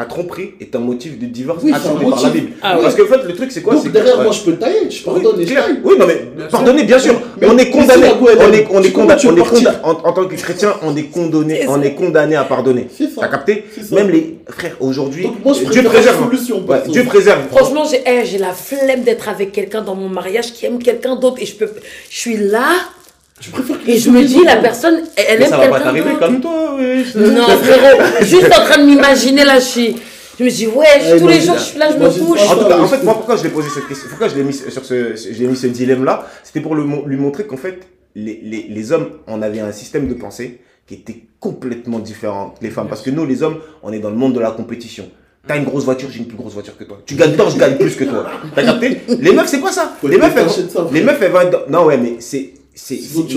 [0.00, 1.80] la tromperie est un motif de divorce Oui, par
[2.24, 2.30] la.
[2.30, 2.52] Bible.
[2.62, 4.54] Ah Parce que en fait, le truc, c'est quoi Donc derrière, que- moi, je peux
[4.56, 5.78] tailler, je Oui, pardonne et je taille.
[5.84, 7.14] Oui, non, mais Bien pardonnez, bien sûr.
[7.38, 8.06] Mais- on est condamné.
[8.08, 9.22] On est, on est condamné.
[9.28, 9.76] On est condamné.
[9.84, 11.66] En, en tant que chrétien, on est condamné.
[11.68, 12.88] On est condamné à pardonner.
[12.96, 13.20] C'est ça.
[13.20, 13.64] T'as capté?
[13.92, 15.26] Même les frères aujourd'hui.
[15.70, 16.16] Dieu préserve.
[16.22, 16.30] hein.
[16.30, 16.92] solution, Ouais, perso.
[16.92, 17.40] Dieu préserve.
[17.54, 21.16] Franchement, j'ai eh, j'ai la flemme d'être avec quelqu'un dans mon mariage qui aime quelqu'un
[21.16, 21.68] d'autre et je peux
[22.08, 22.70] je suis là
[23.40, 25.80] Tu préfères que et je me dis la personne elle Mais aime ça va pas
[25.80, 26.20] t'arriver, d'autre.
[26.20, 26.76] calme-toi.
[26.78, 27.04] oui.
[27.16, 29.96] Non frérot, juste en train de m'imaginer là je suis
[30.38, 32.40] je me dis ouais, Ouais, tous les imagine- jours je suis là je me couche.
[32.48, 34.08] En tout cas, en Ouais, fait, moi, pourquoi je l'ai posé cette question?
[34.08, 36.26] Pourquoi je l'ai mis sur ce, j'ai mis ce dilemme-là?
[36.44, 37.80] C'était pour le lui montrer qu'en fait,
[38.14, 42.64] les, les, les hommes, on avait un système de pensée qui était complètement différent que
[42.64, 42.88] les femmes.
[42.88, 45.10] Parce que nous, les hommes, on est dans le monde de la compétition.
[45.46, 46.98] T'as une grosse voiture, j'ai une plus grosse voiture que toi.
[47.04, 48.24] Tu gagnes tant, je gagne plus que toi.
[48.54, 49.00] T'as capté?
[49.20, 49.92] Les meufs, c'est pas ça.
[50.02, 50.46] Les meufs, elles,
[50.94, 52.54] les meufs, elles vont être dans- Non, ouais, mais c'est.
[52.84, 53.36] C'est- tu.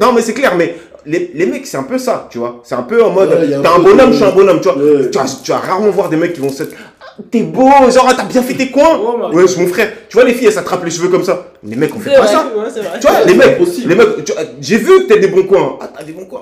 [0.00, 0.74] Non, mais c'est clair, mais
[1.06, 2.60] les, les mecs, c'est un peu ça, tu vois.
[2.64, 4.60] C'est un peu en mode, Ouais, un t'es un bonhomme, de- je suis un bonhomme,
[4.60, 4.78] tu vois.
[4.78, 5.10] Ouais.
[5.42, 6.62] Tu, vas rarement voir des mecs qui vont se.
[6.64, 8.98] Ah, T'es beau, genre, t'as bien fait tes coins.
[9.02, 9.92] Oh, ouais, c'est mon frère.
[10.08, 11.46] Tu vois, les filles, elles s'attrapent les cheveux comme ça.
[11.62, 12.28] Les mecs, on fait pas vrai.
[12.28, 12.46] ça.
[12.56, 12.98] Ouais, c'est vrai.
[13.00, 13.88] Tu vois, les mecs, impossible.
[13.90, 15.76] les mecs, tu- j'ai vu que t'as des bons coins.
[15.80, 16.40] Ah, t'as des bons coins.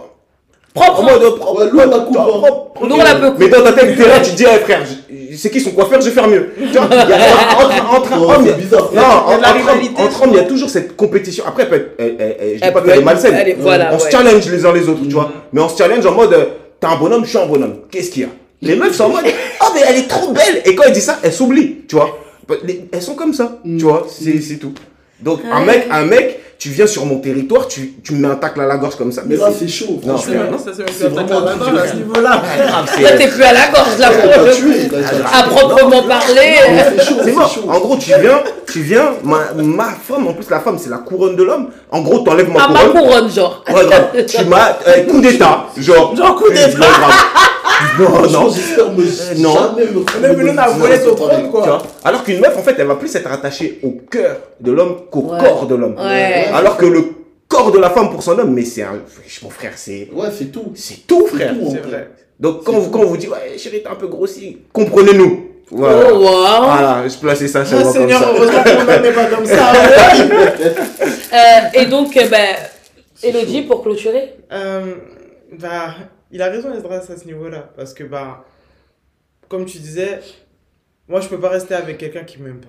[0.77, 1.03] En Propre.
[1.03, 1.61] mode, euh, propre.
[1.65, 2.39] Ouais, lourd la coupe, Tu vois, hein.
[2.41, 2.87] propre.
[2.87, 4.95] Lourd la peu Mais dans ta tête, t'es là, tu te dis, eh, frère, je-
[5.37, 6.51] c'est qui son coiffeur, je vais faire mieux.
[6.57, 8.91] Tu vois, il y a- entre, hommes, il y a- bizarre.
[8.93, 10.71] non, Il y a de la entre, hommes- rivalité, entre hommes, il y a toujours
[10.71, 11.45] cette compétition.
[11.47, 13.35] Après, elle peut être- elle- elle- elle- je dis pas qu'elle est malsaine.
[13.35, 15.31] elle est- voilà, on se challenge les uns les autres, tu vois.
[15.53, 16.45] Mais on se challenge en mode, euh,
[16.81, 17.77] t'es un bonhomme, je suis un bonhomme.
[17.91, 18.29] Qu'est-ce qu'il y a?
[18.63, 20.63] Les meufs sont en mode, oh, mais elle est trop belle.
[20.65, 22.19] Et quand elle dit ça, elle s'oublie, tu vois.
[22.65, 24.07] Les- Elles sont comme ça, tu vois.
[24.11, 24.73] C'est tout.
[25.21, 26.30] Donc, un mec, un mec,
[26.61, 29.11] tu viens sur mon territoire, tu, tu me mets un tacle à la gorge comme
[29.11, 29.23] ça.
[29.27, 29.99] Mais là, c'est chaud.
[30.05, 32.43] Non, C'est vraiment à ce niveau-là.
[32.67, 36.53] grave, c'est- Là t'es plus à la gorge là là, à proprement parler.
[36.99, 37.57] C'est chaud, C'est c'est mort.
[37.67, 40.99] En gros, tu viens, tu viens, ma, ma femme, en plus la femme, c'est la
[40.99, 41.69] couronne de l'homme.
[41.91, 43.03] En gros, t'enlèves ma Ah ma couronne.
[43.09, 43.65] couronne genre.
[44.29, 46.15] Tu m'as, euh, coup d'état, genre.
[46.15, 46.79] Genre coup d'état.
[47.99, 48.31] Non.
[48.31, 49.55] Non, j'espère me Euh, non.
[49.55, 51.61] jamais me On voler ton trône, Tu quoi.
[51.67, 54.97] vois Alors qu'une meuf, en fait, elle va plus être attachée au cœur de l'homme
[55.11, 55.39] qu'au Ouais.
[55.39, 55.97] corps de l'homme.
[55.99, 56.47] Ouais.
[56.53, 57.05] Alors que le
[57.49, 59.01] corps de la femme pour son homme, mais c'est un,
[59.43, 60.73] mon frère, c'est, Ouais, c'est tout.
[60.75, 61.55] c'est tout, frère.
[61.71, 62.11] C'est vrai.
[62.39, 65.47] Donc quand, vous, quand on vous dit, ouais, chérie, t'es un peu grossi, comprenez-nous.
[65.73, 66.09] Voilà.
[66.13, 66.65] Oh wow.
[66.65, 68.29] Voilà, je plaçais ça chez moi comme Seigneur, ça.
[68.35, 69.73] heureusement qu'on n'est pas comme ça.
[69.73, 70.75] ouais.
[71.33, 72.57] Euh, et donc, euh, ben,
[73.23, 74.95] Elodie, pour clôturer Euh,
[75.61, 75.95] bah,
[76.31, 77.71] il a raison Esdras à ce niveau-là.
[77.77, 78.45] Parce que, bah,
[79.49, 80.21] comme tu disais,
[81.09, 82.69] moi je peux pas rester avec quelqu'un qui m'aime pas.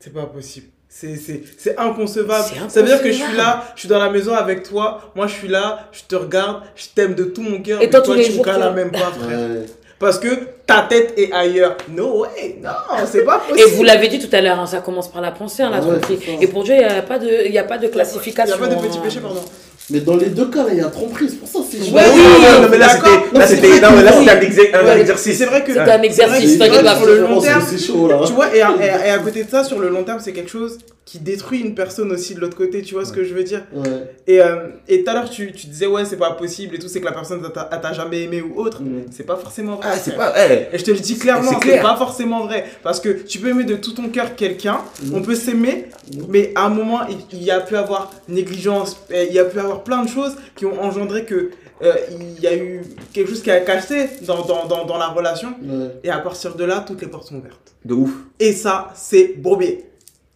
[0.00, 0.66] C'est pas possible.
[0.88, 2.46] C'est- C'est c'est inconcevable.
[2.48, 3.58] C'est Ça veut dire que je suis inconcevable.
[3.60, 6.62] là, je suis dans la maison avec toi, moi je suis là, je te regarde,
[6.76, 7.80] je t'aime de tout mon cœur.
[7.82, 9.38] Et mais toi, tu me toi- même pas, frère.
[9.50, 9.66] Ouais.
[9.98, 10.28] Parce que
[10.64, 11.76] ta tête est ailleurs.
[11.88, 12.70] No way, non,
[13.04, 13.58] c'est pas possible.
[13.68, 15.78] Et vous l'avez dit tout à l'heure, hein, ça commence par la pensée, hein, la
[15.78, 15.98] Ah ouais.
[16.40, 18.56] Et pour Dieu, il n'y a pas de, il y a pas de Il classification.
[18.56, 19.42] n'y a pas de petit péché, pardon.
[19.90, 21.28] Mais dans les deux cas, là, il y a tromperie.
[21.28, 22.20] C'est pour ça que c'est Ouais, oui,
[22.62, 24.84] non, mais là c'était, là c'était, vrai non, mais là que- c'était un, exer- un
[24.84, 25.38] Ouais, exercice.
[25.38, 26.96] C'est vrai que C'est un exercice, c'est vrai t'inquiète que pas.
[26.96, 28.20] sur le long terme, c'est chaud, là.
[28.26, 31.18] Tu vois, et à, côté de ça, sur le long terme, c'est quelque chose qui
[31.18, 33.62] détruit une personne aussi de l'autre côté, tu vois ce que je veux dire?
[33.74, 33.88] Ouais.
[34.26, 36.86] Et euh, et tout à l'heure, tu, tu disais, ouais, c'est pas possible et tout,
[36.86, 38.82] c'est que la personne t'a jamais aimé ou autre.
[38.82, 39.04] Mm.
[39.10, 39.86] C'est pas forcément vrai.
[39.90, 40.34] Ah, c'est pas,
[40.70, 42.66] Et je te le dis clairement, C'est pas forcément vrai.
[42.82, 45.14] Parce que tu peux aimer de tout ton cœur quelqu'un, Mhm.
[45.14, 45.86] on peut s'aimer,
[46.28, 46.98] mais à un moment,
[47.32, 50.66] il, y a pu avoir négligence, il y a pu avoir plein de choses qui
[50.66, 51.50] ont engendré que
[51.82, 55.08] euh, il y a eu quelque chose qui a cassé dans, dans, dans, dans la
[55.08, 55.50] relation.
[55.62, 55.90] Ouais.
[56.04, 57.74] Et à partir de là, toutes les portes sont ouvertes.
[57.84, 58.10] de ouf.
[58.40, 59.84] Et ça, c'est bourbier.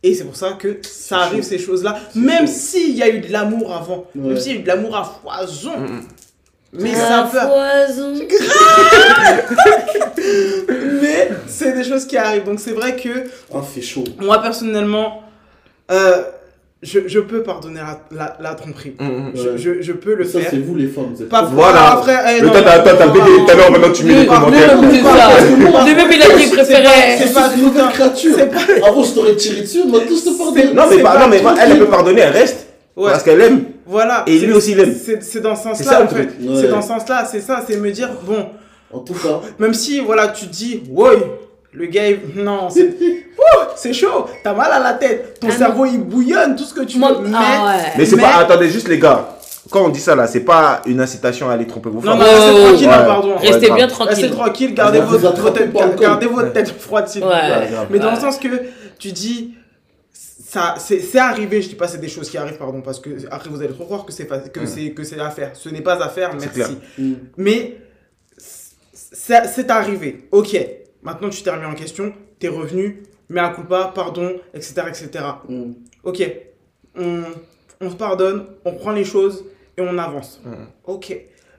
[0.04, 1.48] Et c'est pour ça que ça arrive, chaud.
[1.48, 1.96] ces choses-là.
[2.14, 4.40] Même s'il y a eu de l'amour avant, même Ouais.
[4.40, 5.72] s'il y a eu de l'amour à foison,
[6.72, 7.38] mais ça peut.
[7.38, 8.14] foison.
[11.02, 12.44] Mais c'est des choses qui arrivent.
[12.44, 13.08] Donc c'est vrai que
[13.52, 14.04] Ah, chaud.
[14.20, 15.22] moi, personnellement,
[15.90, 16.22] euh,
[16.82, 18.94] je, je peux pardonner la, la, la tromperie.
[18.98, 19.32] Mm, mm.
[19.34, 19.58] Je, Ouais.
[19.58, 20.50] je, je peux le Ça, faire.
[20.50, 21.12] c'est vous, les femmes.
[21.14, 21.92] vous êtes Pas trop- Voilà.
[21.92, 24.14] Ah, frère, eh, Le non, toi, t'as, t'as non, tout à l'heure, maintenant tu mets
[24.20, 24.76] les commentaires.
[24.76, 24.90] moi,
[25.84, 27.18] Lui-même, il a dit, il préférait.
[27.18, 28.36] C'est pas une nouvelle créature.
[28.86, 30.72] Avant, je t'aurais tiré dessus, on va tous te pardonner.
[30.74, 32.66] Non, mais, non, mais elle, elle peut pardonner, elle reste.
[32.96, 33.10] Ouais.
[33.10, 33.64] Parce qu'elle aime.
[33.86, 34.24] Voilà.
[34.26, 34.94] Et lui aussi, il aime.
[34.94, 36.28] C'est c'est dans ce C'est sens-là, le en fait.
[36.60, 38.46] C'est dans ce sens-là, c'est ça, c'est me dire, bon,
[38.92, 41.16] En tout cas, même si, voilà, tu te dis, ouais,
[41.72, 42.68] le gars, il- non,
[43.76, 45.58] c'est chaud, t'as mal à la tête, ton Ah non.
[45.58, 47.30] cerveau, il bouillonne, tout ce que tu veux, mais...
[47.34, 47.92] ah ouais.
[47.98, 49.28] Mais c'est Mais- pas, attendez juste les gars.
[49.70, 52.18] Quand on dit ça là, c'est pas une incitation à aller tromper vos Non, femmes.
[52.18, 52.92] non, Ouais, restez tranquille, ouais.
[52.94, 53.36] hein, pardon.
[53.36, 54.30] Restez bien Restez tranquille.
[54.32, 57.28] tranquille, gardez Vous votre, tête, gardez votre tête froide, s'il vous.
[57.90, 58.14] Mais dans Ouais.
[58.16, 58.48] le sens que
[58.98, 59.54] tu dis,
[60.12, 63.48] ça, c'est arrivé, je dis pas c'est des choses qui arrivent, pardon, parce que après
[63.48, 64.66] vous allez trop croire que c'est que Mm.
[64.66, 65.52] c'est que c'est à faire.
[65.54, 66.76] Ce n'est pas à faire, merci.
[66.98, 67.76] mm, Mais
[68.36, 70.28] c'est arrivé.
[70.32, 70.56] Ok.
[71.02, 75.08] Maintenant tu t'es remis en question, t'es revenu, mais un coup pas, pardon, etc., etc.
[75.48, 75.72] mm.
[76.04, 76.22] Ok.
[76.96, 77.22] On,
[77.80, 79.44] on se pardonne, on prend les choses
[79.76, 80.40] et on avance.
[80.44, 80.66] Mhm.
[80.84, 81.16] Ok.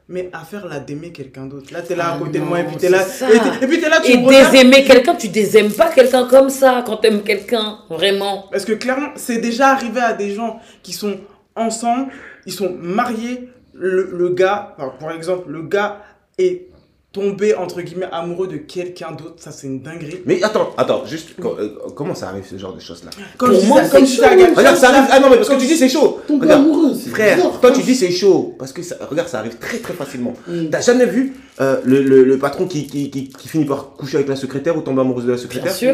[0.10, 1.72] Mais à faire là d'aimer quelqu'un d'autre.
[1.74, 3.02] Là t'es là à Ah côté de moi et puis t'es là.
[3.02, 6.84] Et, et puis t'es là, tu Et désaimer quelqu'un, tu désaimes pas quelqu'un comme ça
[6.86, 8.48] quand t'aimes quelqu'un, vraiment.
[8.52, 11.18] Parce que clairement, c'est déjà arrivé à des gens qui sont
[11.56, 12.12] ensemble,
[12.46, 16.02] ils sont mariés, le, le gars, enfin, par exemple, le gars
[16.38, 16.68] est
[17.14, 20.22] tombé, entre guillemets, amoureux de quelqu'un d'autre, ça c'est une dinguerie.
[20.26, 23.62] Mais attends, attends, juste euh, comment ça arrive ce genre de choses là Comme Pour
[23.62, 24.24] je moi, c'est chaud,
[24.56, 25.08] Regarde, ça arrive.
[25.12, 26.20] Ah non, mais parce que tu dis c'est chaud.
[26.28, 27.60] Tomber Regarde, amoureux, c'est frère, bizarre.
[27.62, 30.34] toi tu dis c'est chaud parce que ça, regarde, ça arrive très très facilement.
[30.48, 30.70] Mm.
[30.72, 34.18] T'as jamais vu euh, le, le, le patron qui, qui, qui, qui finit par coucher
[34.18, 35.94] avec la secrétaire ou tomber amoureuse de la Bien secrétaire sûr.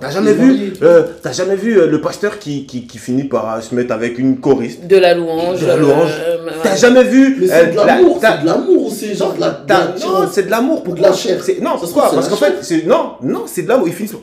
[0.00, 3.54] T'as jamais vu, euh, t'as jamais vu euh, le pasteur qui, qui, qui finit par
[3.54, 4.86] euh, se mettre avec une choriste?
[4.88, 5.60] De la louange.
[5.60, 6.10] De la louange.
[6.20, 6.52] euh, ouais.
[6.64, 9.34] T'as jamais vu Mais euh, c'est de la- l'amour, c'est de l'amour ou c'est genre
[9.34, 9.50] de la.
[9.50, 10.82] de t'as- la- Non, c'est de l'amour.
[10.88, 11.42] Ou de la chair.
[11.44, 13.68] C'est- Non, Ça se pourquoi trouve, Parce c'est qu'en fait, c'est non, non, c'est de
[13.68, 13.86] l'amour.
[13.86, 14.16] Ils finissent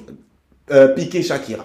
[0.71, 1.63] euh, piquer Shakira.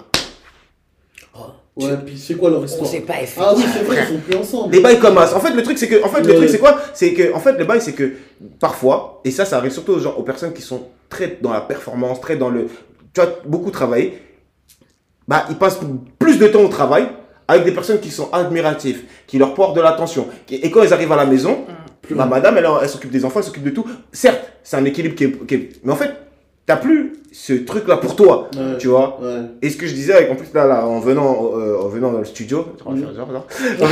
[1.76, 2.88] Ouais, puis c'est quoi leur On histoire?
[2.88, 4.72] sait pas, Ah oui, c'est vrai, ils sont plus ensemble.
[4.72, 5.34] Les bails commencent.
[5.34, 6.36] En fait, le truc, c'est que, en fait, le Ouais.
[6.36, 6.78] truc, c'est quoi?
[6.94, 8.12] C'est que, en fait, le bail, c'est que
[8.58, 11.60] parfois, et ça, ça arrive surtout aux gens, aux personnes qui sont très dans la
[11.60, 12.68] performance, très dans le,
[13.16, 14.20] tu vois, beaucoup travailler.
[15.26, 15.80] Bah, ils passent
[16.18, 17.08] plus de temps au travail
[17.48, 20.28] avec des personnes qui sont admiratives, qui leur portent de l'attention.
[20.50, 21.60] Et quand ils arrivent à la maison,
[22.10, 23.86] bah, madame, elle, elle s'occupe des enfants, elle s'occupe de tout.
[24.12, 26.10] Certes, c'est un équilibre qui est, qui est- mais en fait,
[26.66, 28.76] t'as plus ce truc-là pour toi, Ouais.
[28.78, 29.18] tu vois.
[29.22, 29.40] Ouais.
[29.62, 32.10] Et ce que je disais, avec, en plus, là, là en, venant, euh, en venant
[32.12, 33.86] dans le studio, en venant dans le studio,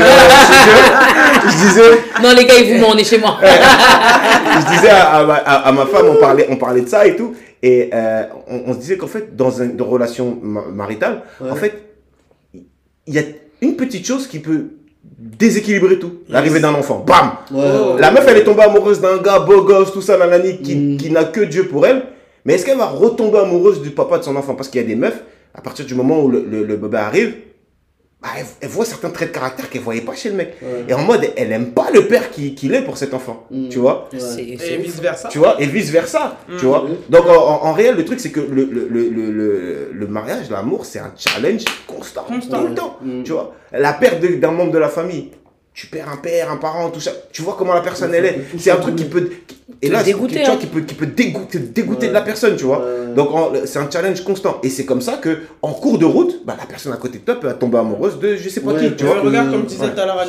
[1.46, 1.90] je disais,
[2.22, 3.38] Non, les gars, ils vous mentent, on est chez moi.
[3.42, 7.06] je disais à, à ma, à- à ma femme, on parlait, on parlait de ça
[7.06, 7.34] et tout,
[7.68, 11.50] et euh, on, on se disait qu'en fait, dans une relation ma- maritale, Ouais.
[11.50, 11.74] en fait,
[13.06, 13.22] il y a
[13.62, 14.62] une petite chose qui peut
[15.18, 16.12] déséquilibrer tout.
[16.28, 18.00] L'arrivée d'un enfant, bam ouais.
[18.00, 20.96] La meuf, elle est tombée amoureuse d'un gars beau gosse, tout ça, nanani, qui, Mm.
[20.98, 22.02] qui n'a que Dieu pour elle.
[22.44, 24.54] Mais est-ce qu'elle va retomber amoureuse du papa de son enfant?
[24.54, 25.22] Parce qu'il y a des meufs,
[25.54, 27.34] à partir du moment où le, le, le bébé arrive,
[28.24, 30.54] bah, elle, elle voit certains traits de caractère qu'elle voyait pas chez le mec.
[30.62, 30.84] Ouais.
[30.88, 33.44] Et en mode, elle aime pas le père qui- qu'il est pour cet enfant.
[33.50, 33.68] Mm.
[33.68, 34.18] Tu vois Ouais.
[34.42, 35.28] Et vice versa.
[35.28, 36.56] tu vois, et vice versa, Mm.
[36.58, 36.86] tu vois.
[37.10, 37.32] Donc en,
[37.66, 41.00] en- réel, le truc c'est que le, le, le, le, le- le mariage, l'amour, c'est
[41.00, 42.60] un challenge constant, Constant.
[42.62, 43.22] tout le temps, Mm.
[43.24, 43.54] tu vois.
[43.72, 45.30] La perte d'un membre de la famille,
[45.74, 47.10] tu perds un père, un parent, tout ça.
[47.32, 48.40] Tu vois comment la personne elle est.
[48.58, 50.58] C'est un truc qui peut, qui- et là, c'est dégoûter, quelque chose hein.
[50.60, 52.08] qui peut, qui peut dégoûter, dégoûter Ouais.
[52.08, 52.78] de la personne, tu vois.
[52.78, 53.12] Ouais.
[53.14, 53.28] Donc
[53.66, 56.64] c'est un challenge constant, et c'est comme ça que en cours de route, bah, la
[56.64, 58.96] personne à côté de toi peut tomber amoureuse de je sais pas Ouais, qui, tu
[58.98, 59.20] Tu vois.
[59.20, 60.24] regarde, comme je disais tout à l'heure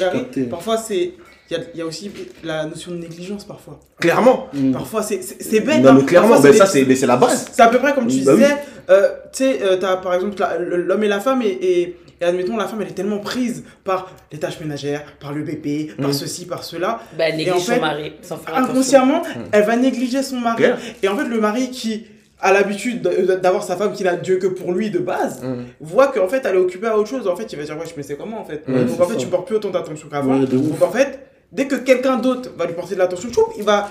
[0.49, 1.13] parfois c'est
[1.51, 2.09] il y a, il y a aussi
[2.43, 3.79] la notion de négligence parfois.
[3.99, 4.47] Clairement.
[4.51, 4.71] Mm.
[4.71, 5.19] Parfois, c'est
[5.59, 5.83] bête.
[5.83, 5.97] Non, hein.
[5.99, 7.45] mais clairement, Parfois, ben c'est ça, c'est la base.
[7.51, 8.39] C'est à peu près comme tu Bah oui.
[8.41, 8.55] disais,
[8.89, 12.55] euh, tu sais, euh, t'as par exemple l'homme et la femme, et, et, et admettons,
[12.57, 16.13] la femme, elle est tellement prise par les tâches ménagères, par le bébé, par Mm.
[16.13, 16.99] ceci, par cela.
[17.17, 18.71] Bah, elle Et en néglige fait, son mari sans faire attention.
[18.73, 20.63] Inconsciemment, elle va négliger son mari.
[21.03, 22.07] Et en fait, le mari qui
[22.41, 25.63] a l'habitude de- d'avoir sa femme qui n'a Dieu que pour lui de base, Mm.
[25.81, 27.27] voit qu'en fait, elle est occupée à autre chose.
[27.27, 28.63] En fait, il va dire, ouais, mais c'est comment en fait?
[28.67, 29.19] Ouais, Donc en fait, ça.
[29.19, 30.39] tu portes plus autant d'attention qu'avant.
[30.39, 30.45] Ouais.
[30.45, 31.19] Donc en fait,
[31.51, 33.89] dès que quelqu'un d'autre va lui porter de l'attention, il va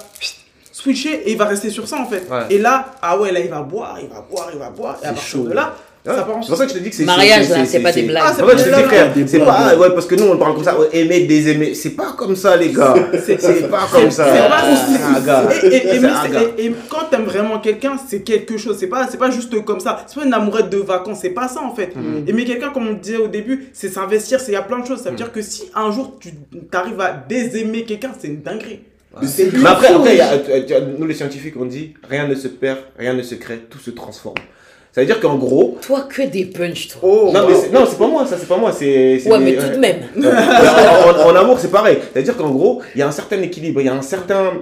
[0.73, 2.29] switcher et il va rester sur ça en fait.
[2.31, 2.43] Ouais.
[2.51, 4.99] Et là, ah ouais, là il va boire, il va boire, il va boire.
[5.03, 5.45] Et à partir chaud.
[5.45, 5.73] de là, Ouais.
[6.07, 7.05] En C'est pour ça que je te dis que c'est.
[7.05, 8.23] Mariage, là, c'est pas des blagues.
[8.27, 9.49] Ah, C'est vrai que je te Là, dis, là, frère, là, des c'est blagues.
[9.49, 9.77] pas.
[9.79, 11.75] Ouais, parce que nous, on parle comme ça, aimer, désaimer.
[11.75, 12.95] C'est pas comme ça, les gars.
[13.25, 14.27] C'est- C'est pas comme ça.
[14.27, 14.63] c'est pas-
[15.17, 15.49] Ah, gars.
[15.63, 18.77] Et, C'est c'est- quand t'aimes vraiment quelqu'un, c'est quelque chose.
[18.79, 20.05] C'est pas, c'est pas juste comme ça.
[20.07, 21.19] C'est pas une amourette de vacances.
[21.23, 21.95] C'est pas ça en fait.
[21.97, 22.29] Mm.
[22.29, 24.41] Aimer quelqu'un, comme on disait au début, c'est s'investir.
[24.41, 25.01] C'est il y a plein de choses.
[25.03, 26.31] Ça veut dire que si un jour tu
[26.73, 28.81] arrives à désaimer quelqu'un, c'est une dinguerie.
[29.21, 33.15] Mais C'est c'est après, après nous les scientifiques on dit rien ne se perd, rien
[33.15, 34.35] ne se crée, tout se transforme.
[34.95, 37.01] Ça veut dire qu'en gros, Toi, que des punchs, toi.
[37.03, 37.49] Oh, non wow.
[37.49, 39.19] mais c'est- non c'est pas moi, ça c'est pas moi, c'est.
[39.19, 40.03] c'est ouais, des- mais tout de même.
[40.17, 41.99] En, en- en amour c'est pareil.
[42.13, 44.03] C'est à dire qu'en gros il y a un certain équilibre, il y a un
[44.03, 44.53] certain,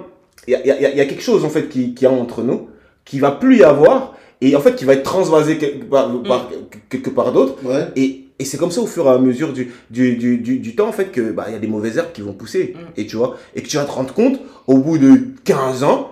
[0.47, 2.03] il y a, il y a- il y a quelque chose en fait qui qui
[2.05, 2.67] y a entre nous,
[3.05, 6.49] qui va plus y avoir et en fait qui va être transvasé quelque part, par,
[6.89, 7.55] quelque part d'autre.
[7.63, 7.87] Ouais.
[7.95, 10.75] Et, et c'est comme ça au fur et à mesure du, du, du, du, du
[10.75, 12.79] temps en fait que bah il y a des mauvaises herbes qui vont pousser Mm.
[12.99, 16.09] et tu vois et que tu vas te rendre compte au bout de 15 ans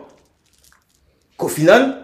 [1.37, 1.97] qu'au final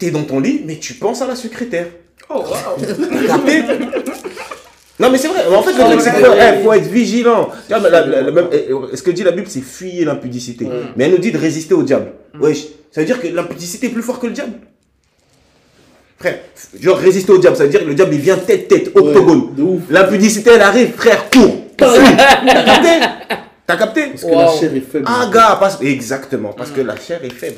[0.00, 1.86] t'es dans ton lit mais tu penses à la secrétaire
[2.32, 2.76] Oh, wow.
[2.86, 3.62] T'as capté
[5.00, 7.74] non mais c'est vrai en fait le truc c'est faut, eh, faut être vigilant Tu
[7.74, 10.72] vois, la- la- la même- eh, ce que dit la Bible c'est fuyer l'impudicité Ouais.
[10.96, 12.42] mais elle nous dit de résister au diable Mm.
[12.42, 14.52] wesh ça veut dire que l'impudicité est plus fort que le diable
[16.18, 16.38] frère
[16.78, 19.54] genre résister au diable ça veut dire que le diable il vient tête tête octogone
[19.58, 19.78] Ouais.
[19.90, 21.56] L'impudicité, elle arrive, frère, cours.
[21.76, 21.94] T'as
[22.64, 22.88] capté
[23.66, 25.04] T'as capté Parce que la chair est faible.
[25.08, 25.80] Ah, gars, parce...
[25.82, 27.56] exactement, parce que la chair est faible.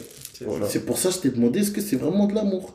[0.69, 2.75] C'est pour ça que je t'ai demandé est-ce que c'est vraiment de l'amour?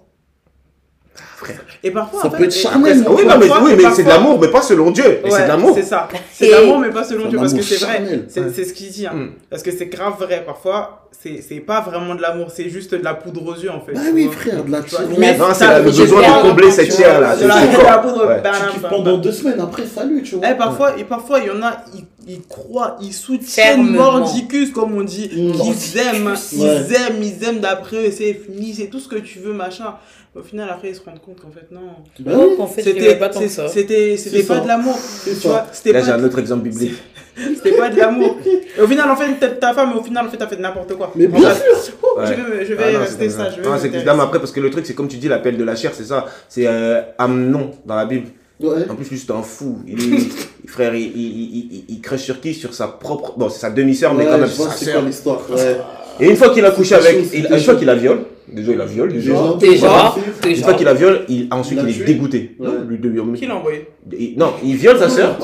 [1.37, 1.59] Frère.
[1.83, 2.97] Et parfois, Ça en fait, peut être charnel.
[3.07, 5.03] Oui, non, mais, parfois- oui, mais parfois- c'est de l'amour, mais pas selon Dieu.
[5.23, 5.71] Ouais, c'est de l'amour.
[5.75, 6.07] C'est ça.
[6.33, 7.37] C'est de l'amour, mais pas selon Dieu.
[7.39, 8.23] Parce que c'est vrai.
[8.27, 9.05] C'est ce qu'il dit.
[9.07, 9.13] hein.
[9.13, 9.29] Mm.
[9.49, 10.43] Parce que c'est grave vrai.
[10.45, 12.47] Parfois, c'est c'est pas vraiment de l'amour.
[12.53, 13.93] C'est juste de la poudre aux yeux, en fait.
[13.93, 17.35] Bah oui, frère, de la tire- mais Non, c'est le besoin de combler cette chair-là,
[17.35, 17.47] de c'est
[17.83, 18.41] la- poudre,
[18.89, 20.45] pendant deux semaines, après, salut, tu vois.
[20.51, 24.11] Eh, parfois, et parfois, il y en a, ils, ils croient, ils soutiennent Fermement.
[24.19, 25.29] mordicus, comme on dit.
[25.33, 26.67] Ils aiment, ils Ouais.
[26.95, 29.95] aiment, ils aiment d'après eux, c'est fini, c'est tout ce que tu veux, machin.
[30.39, 31.81] Au final, après, ils se rendent compte qu'en fait, non.
[32.19, 33.67] Bah Oh, oui, qu'en fait, C'était pas tant que c'est- ça.
[33.67, 34.95] c'était- c'était pas de l'amour.
[34.97, 35.49] C'est Tu ça.
[35.49, 36.93] vois, c'était Là, j'ai un autre exemple biblique.
[37.55, 38.37] c'était pas de l'amour.
[38.81, 41.11] Au final, en fait, ta femme, au final, en fait, t'as fait n'importe quoi.
[41.15, 42.25] Mais En bien sûr oh, Ouais.
[42.27, 43.49] Je vais, je vais Ah non, rester ça.
[43.49, 45.63] Je vais Non, mais après, parce que le truc, c'est comme tu dis, l'appel de
[45.63, 46.25] la chair, c'est ça.
[46.49, 48.27] C'est euh, Amnon dans la Bible.
[48.59, 48.89] Ouais.
[48.89, 49.79] En plus, lui, c'est un fou.
[49.87, 49.97] Il,
[50.67, 52.53] frère, il, il, il, il- il crèche sur qui?
[52.55, 53.33] Sur sa propre.
[53.37, 55.41] Bon, c'est sa demi-sœur, mais Ouais, quand même, c'est sa sœur.
[55.51, 55.77] Ouais.
[56.19, 57.17] Et une fois qu'il a couché avec.
[57.33, 58.21] une fois qu'il la viole.
[58.51, 59.11] Déjà, il la viole.
[59.11, 59.33] Déjà.
[59.59, 60.63] Déjà, Une déjà.
[60.63, 62.55] fois qu'il la viole, il, ensuite Il est tué dégoûté.
[62.59, 62.67] Ouais.
[62.67, 65.37] Non, lui, de- Qui l'a envoyé il- non, il viole sa sœur.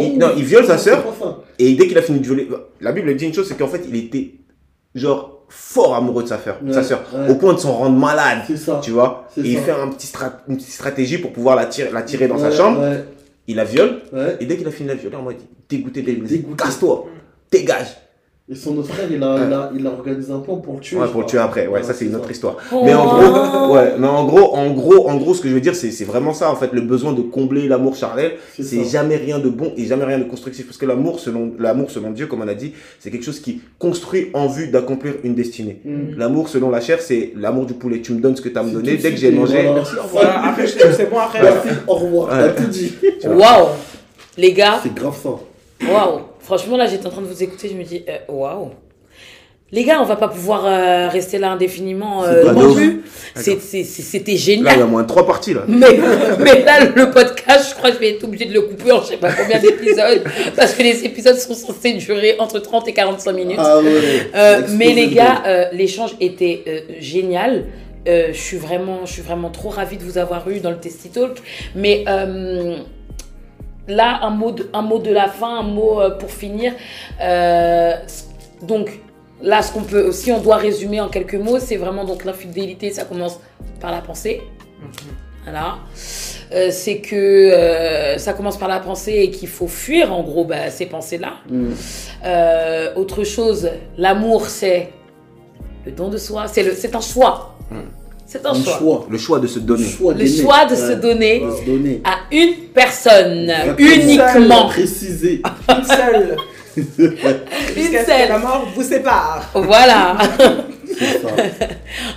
[0.00, 1.04] Il- non, il viole sa sœur.
[1.58, 2.48] Et dès qu'il a fini de violer,
[2.80, 4.32] la Bible dit une chose, c'est qu'en fait, il était
[4.94, 7.30] genre fort amoureux de sa sœur, Ouais, sa sœur, ouais.
[7.30, 8.80] au point de s'en rendre malade, ça.
[8.82, 9.26] tu vois.
[9.36, 12.28] Et il fait un petit strat- une petite stratégie pour pouvoir la tirer, la tirer
[12.28, 12.80] dans sa chambre.
[12.80, 13.04] Ouais.
[13.46, 14.00] Il la viole.
[14.12, 14.36] Ouais.
[14.40, 15.36] Et dès qu'il a fini de la violer, en mode
[15.68, 16.62] dégoûté, dégoûté, Dégoûté.
[16.62, 17.06] casse-toi,
[17.50, 17.96] dégage.
[18.50, 20.80] Et son autre frère, il a, il, a, il a organisé un plan pour le
[20.80, 20.96] tuer.
[20.96, 21.66] Ouais, pour le tuer après.
[21.66, 22.56] Ouais, ça c'est une autre histoire.
[22.82, 23.20] Mais en Oh.
[23.20, 25.90] gros, ouais, mais en gros, en gros, en gros, ce que je veux dire, c'est,
[25.90, 28.32] c'est vraiment ça, en fait, le besoin de combler l'amour charnel.
[28.58, 30.64] C'est jamais rien de bon et jamais rien de constructif.
[30.64, 33.60] Parce que l'amour, selon, l'amour selon Dieu, comme on a dit, c'est quelque chose qui
[33.78, 35.82] construit en vue d'accomplir une destinée.
[35.84, 36.16] Mm.
[36.16, 38.00] L'amour selon la chair, c'est l'amour du poulet.
[38.00, 38.96] Tu me donnes ce que tu as me donné.
[38.96, 39.72] Dès que j'ai mangé, voilà.
[39.74, 40.24] merci, au revoir.
[40.24, 41.42] Voilà, après, c'est bon, après.
[41.42, 42.28] Merci, au revoir.
[42.28, 42.54] Ouais.
[42.54, 42.94] T'as tout dit.
[43.26, 43.66] Waouh
[44.38, 45.28] Les gars, C'est grave ça.
[45.86, 48.70] waouh Franchement, là, j'étais en train de vous écouter, je me dis, euh, waouh
[49.70, 53.02] les gars, on va pas pouvoir euh, rester là indéfiniment euh, non plus.
[53.34, 54.80] C'était Là, il y génial.
[54.80, 55.64] a moins de trois parties, là.
[55.68, 55.98] Mais,
[56.38, 59.02] mais là, le podcast, je crois que je vais être obligé de le couper en
[59.02, 60.24] je sais pas combien d'épisodes.
[60.56, 63.58] parce que les épisodes sont censés durer entre 30 et 45 minutes.
[63.60, 64.30] Ah ouais.
[64.34, 67.66] Euh, mais les le gars, l'échange était génial.
[68.06, 71.10] Je suis vraiment, je suis vraiment trop ravie de vous avoir eu dans le Testy
[71.10, 71.36] Talk.
[71.74, 72.06] Mais
[73.88, 76.74] là, un mot, de, un mot de la fin, un mot euh, pour finir.
[77.20, 77.94] Euh,
[78.62, 79.00] donc
[79.42, 82.90] là, ce qu'on peut, si on doit résumer en quelques mots, c'est vraiment donc l'infidélité.
[82.90, 83.40] Ça commence
[83.80, 84.42] par la pensée.
[85.44, 85.78] Voilà.
[86.52, 90.44] Euh, c'est que euh, ça commence par la pensée et qu'il faut fuir en gros
[90.44, 91.34] bah, ces pensées-là.
[91.48, 91.70] Mm.
[92.24, 94.90] Euh, autre chose, l'amour, c'est
[95.84, 96.46] le don de soi.
[96.48, 97.54] C'est le, c'est un choix.
[98.30, 98.76] C'est un, Un choix.
[98.78, 99.06] choix.
[99.08, 99.84] Le choix de se donner.
[99.88, 100.76] choix Le choix de Ouais.
[100.76, 102.02] se donner De se donner.
[102.04, 104.66] à une personne uniquement.
[104.68, 105.40] Préciser.
[105.70, 106.36] Une seule.
[106.76, 109.50] Ce que la mort vous sépare.
[109.54, 110.16] Voilà.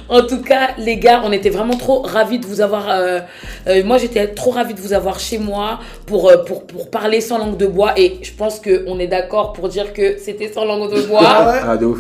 [0.10, 2.90] En tout cas, les gars, on était vraiment trop ravis de vous avoir.
[2.90, 3.20] euh,
[3.68, 7.22] euh, moi, j'étais trop ravie de vous avoir chez moi pour, euh, pour, pour parler
[7.22, 7.94] sans langue de bois.
[7.98, 11.22] Et je pense qu'on est d'accord pour dire que c'était sans langue de bois.
[11.24, 11.60] Ah ouais.
[11.64, 12.00] Ah, de ouf.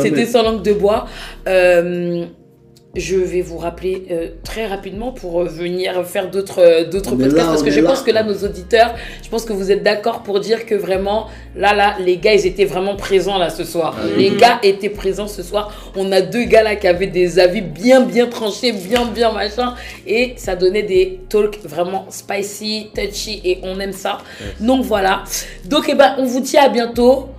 [0.00, 1.06] C'était sans langue de bois.
[2.94, 7.36] Je vais vous rappeler euh, très rapidement pour euh, venir faire d'autres euh, d'autres podcasts
[7.36, 7.88] là, parce que je là.
[7.88, 11.28] pense que là nos auditeurs, je pense que vous êtes d'accord pour dire que vraiment
[11.56, 13.96] là là les gars ils étaient vraiment présents là ce soir.
[13.98, 15.72] Ah Les gars étaient présents ce soir.
[15.96, 19.74] On a deux gars là qui avaient des avis bien bien tranchés, bien bien machin
[20.06, 24.18] et ça donnait des talks vraiment spicy, touchy et on aime ça.
[24.60, 25.24] Donc voilà.
[25.64, 27.30] Donc eh ben on vous dit à bientôt.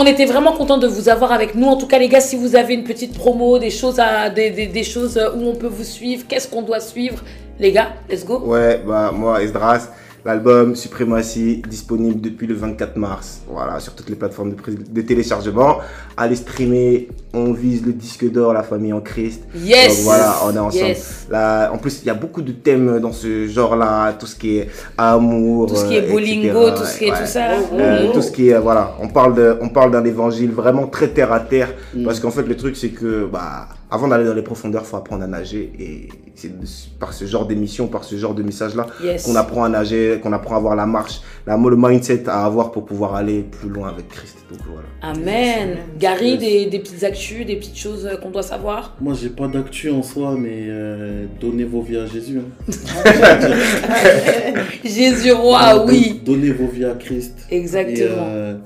[0.00, 1.66] On était vraiment content de vous avoir avec nous.
[1.66, 4.00] En tout cas, les gars, si vous avez une petite promo, des choses,
[4.32, 7.24] des, choses où on peut vous suivre, qu'est-ce qu'on doit suivre,
[7.58, 8.38] les gars, let's go.
[8.38, 9.88] Ouais, bah moi, Esdras,
[10.24, 13.42] l'album Supremacy, disponible depuis le 24 mars.
[13.48, 14.56] Voilà, sur toutes les plateformes de,
[14.88, 15.78] de téléchargement.
[16.16, 19.42] Allez streamer, on vise le disque d'or, la famille en Christ.
[19.54, 19.96] Yes.
[19.96, 20.86] Donc voilà, on est ensemble.
[20.86, 21.26] Yes.
[21.30, 24.58] Là, en plus, il y a beaucoup de thèmes dans ce genre-là, tout ce qui
[24.58, 27.18] est amour, Tout ce qui est euh, bolingo, tout ce qui est Ouais.
[27.20, 27.48] tout ça.
[27.72, 31.08] Euh, tout ce qui est voilà on parle de on parle d'un évangile vraiment très
[31.08, 32.04] terre à terre Mm.
[32.04, 35.24] parce qu'en fait le truc c'est que bah avant d'aller dans les profondeurs faut apprendre
[35.24, 36.52] à nager et c'est
[36.98, 39.24] par ce genre d'émission par ce genre de message là Yes.
[39.24, 42.70] qu'on apprend à nager qu'on apprend à avoir la marche la le mindset à avoir
[42.72, 45.78] pour pouvoir aller plus loin avec Christ donc voilà Amen.
[45.98, 48.96] Gary, des, des petites actus, des petites choses euh, qu'on doit savoir.
[49.00, 52.38] Moi, j'ai pas d'actu en soi, mais euh, donnez vos vies à Jésus.
[52.38, 52.70] hein.
[54.84, 56.20] Jésus roi, oui.
[56.24, 57.46] Donnez vos vies à Christ.
[57.50, 58.06] Et, Exactement.
[58.18, 58.56] euh,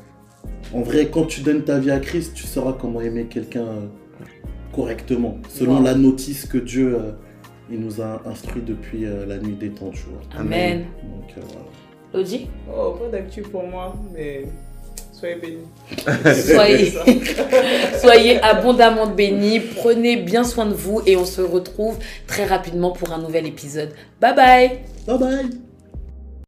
[0.74, 3.66] en vrai, quand tu donnes ta vie à Christ, tu sauras comment aimer quelqu'un
[4.74, 5.82] correctement, selon Wow.
[5.84, 7.10] la notice que Dieu euh,
[7.70, 10.20] il nous a instruit depuis euh, la nuit des temps, tu vois.
[10.40, 10.84] Amen.
[11.02, 11.66] Donc euh, voilà.
[12.14, 14.44] Lodi, Oh, pas d'actu pour moi, mais
[15.22, 16.42] soyez bénis.
[16.42, 16.92] soyez,
[18.00, 19.60] soyez abondamment bénis.
[19.60, 23.90] Prenez bien soin de vous et on se retrouve très rapidement pour un nouvel épisode.
[24.20, 24.70] Bye bye.
[25.06, 25.71] Bye bye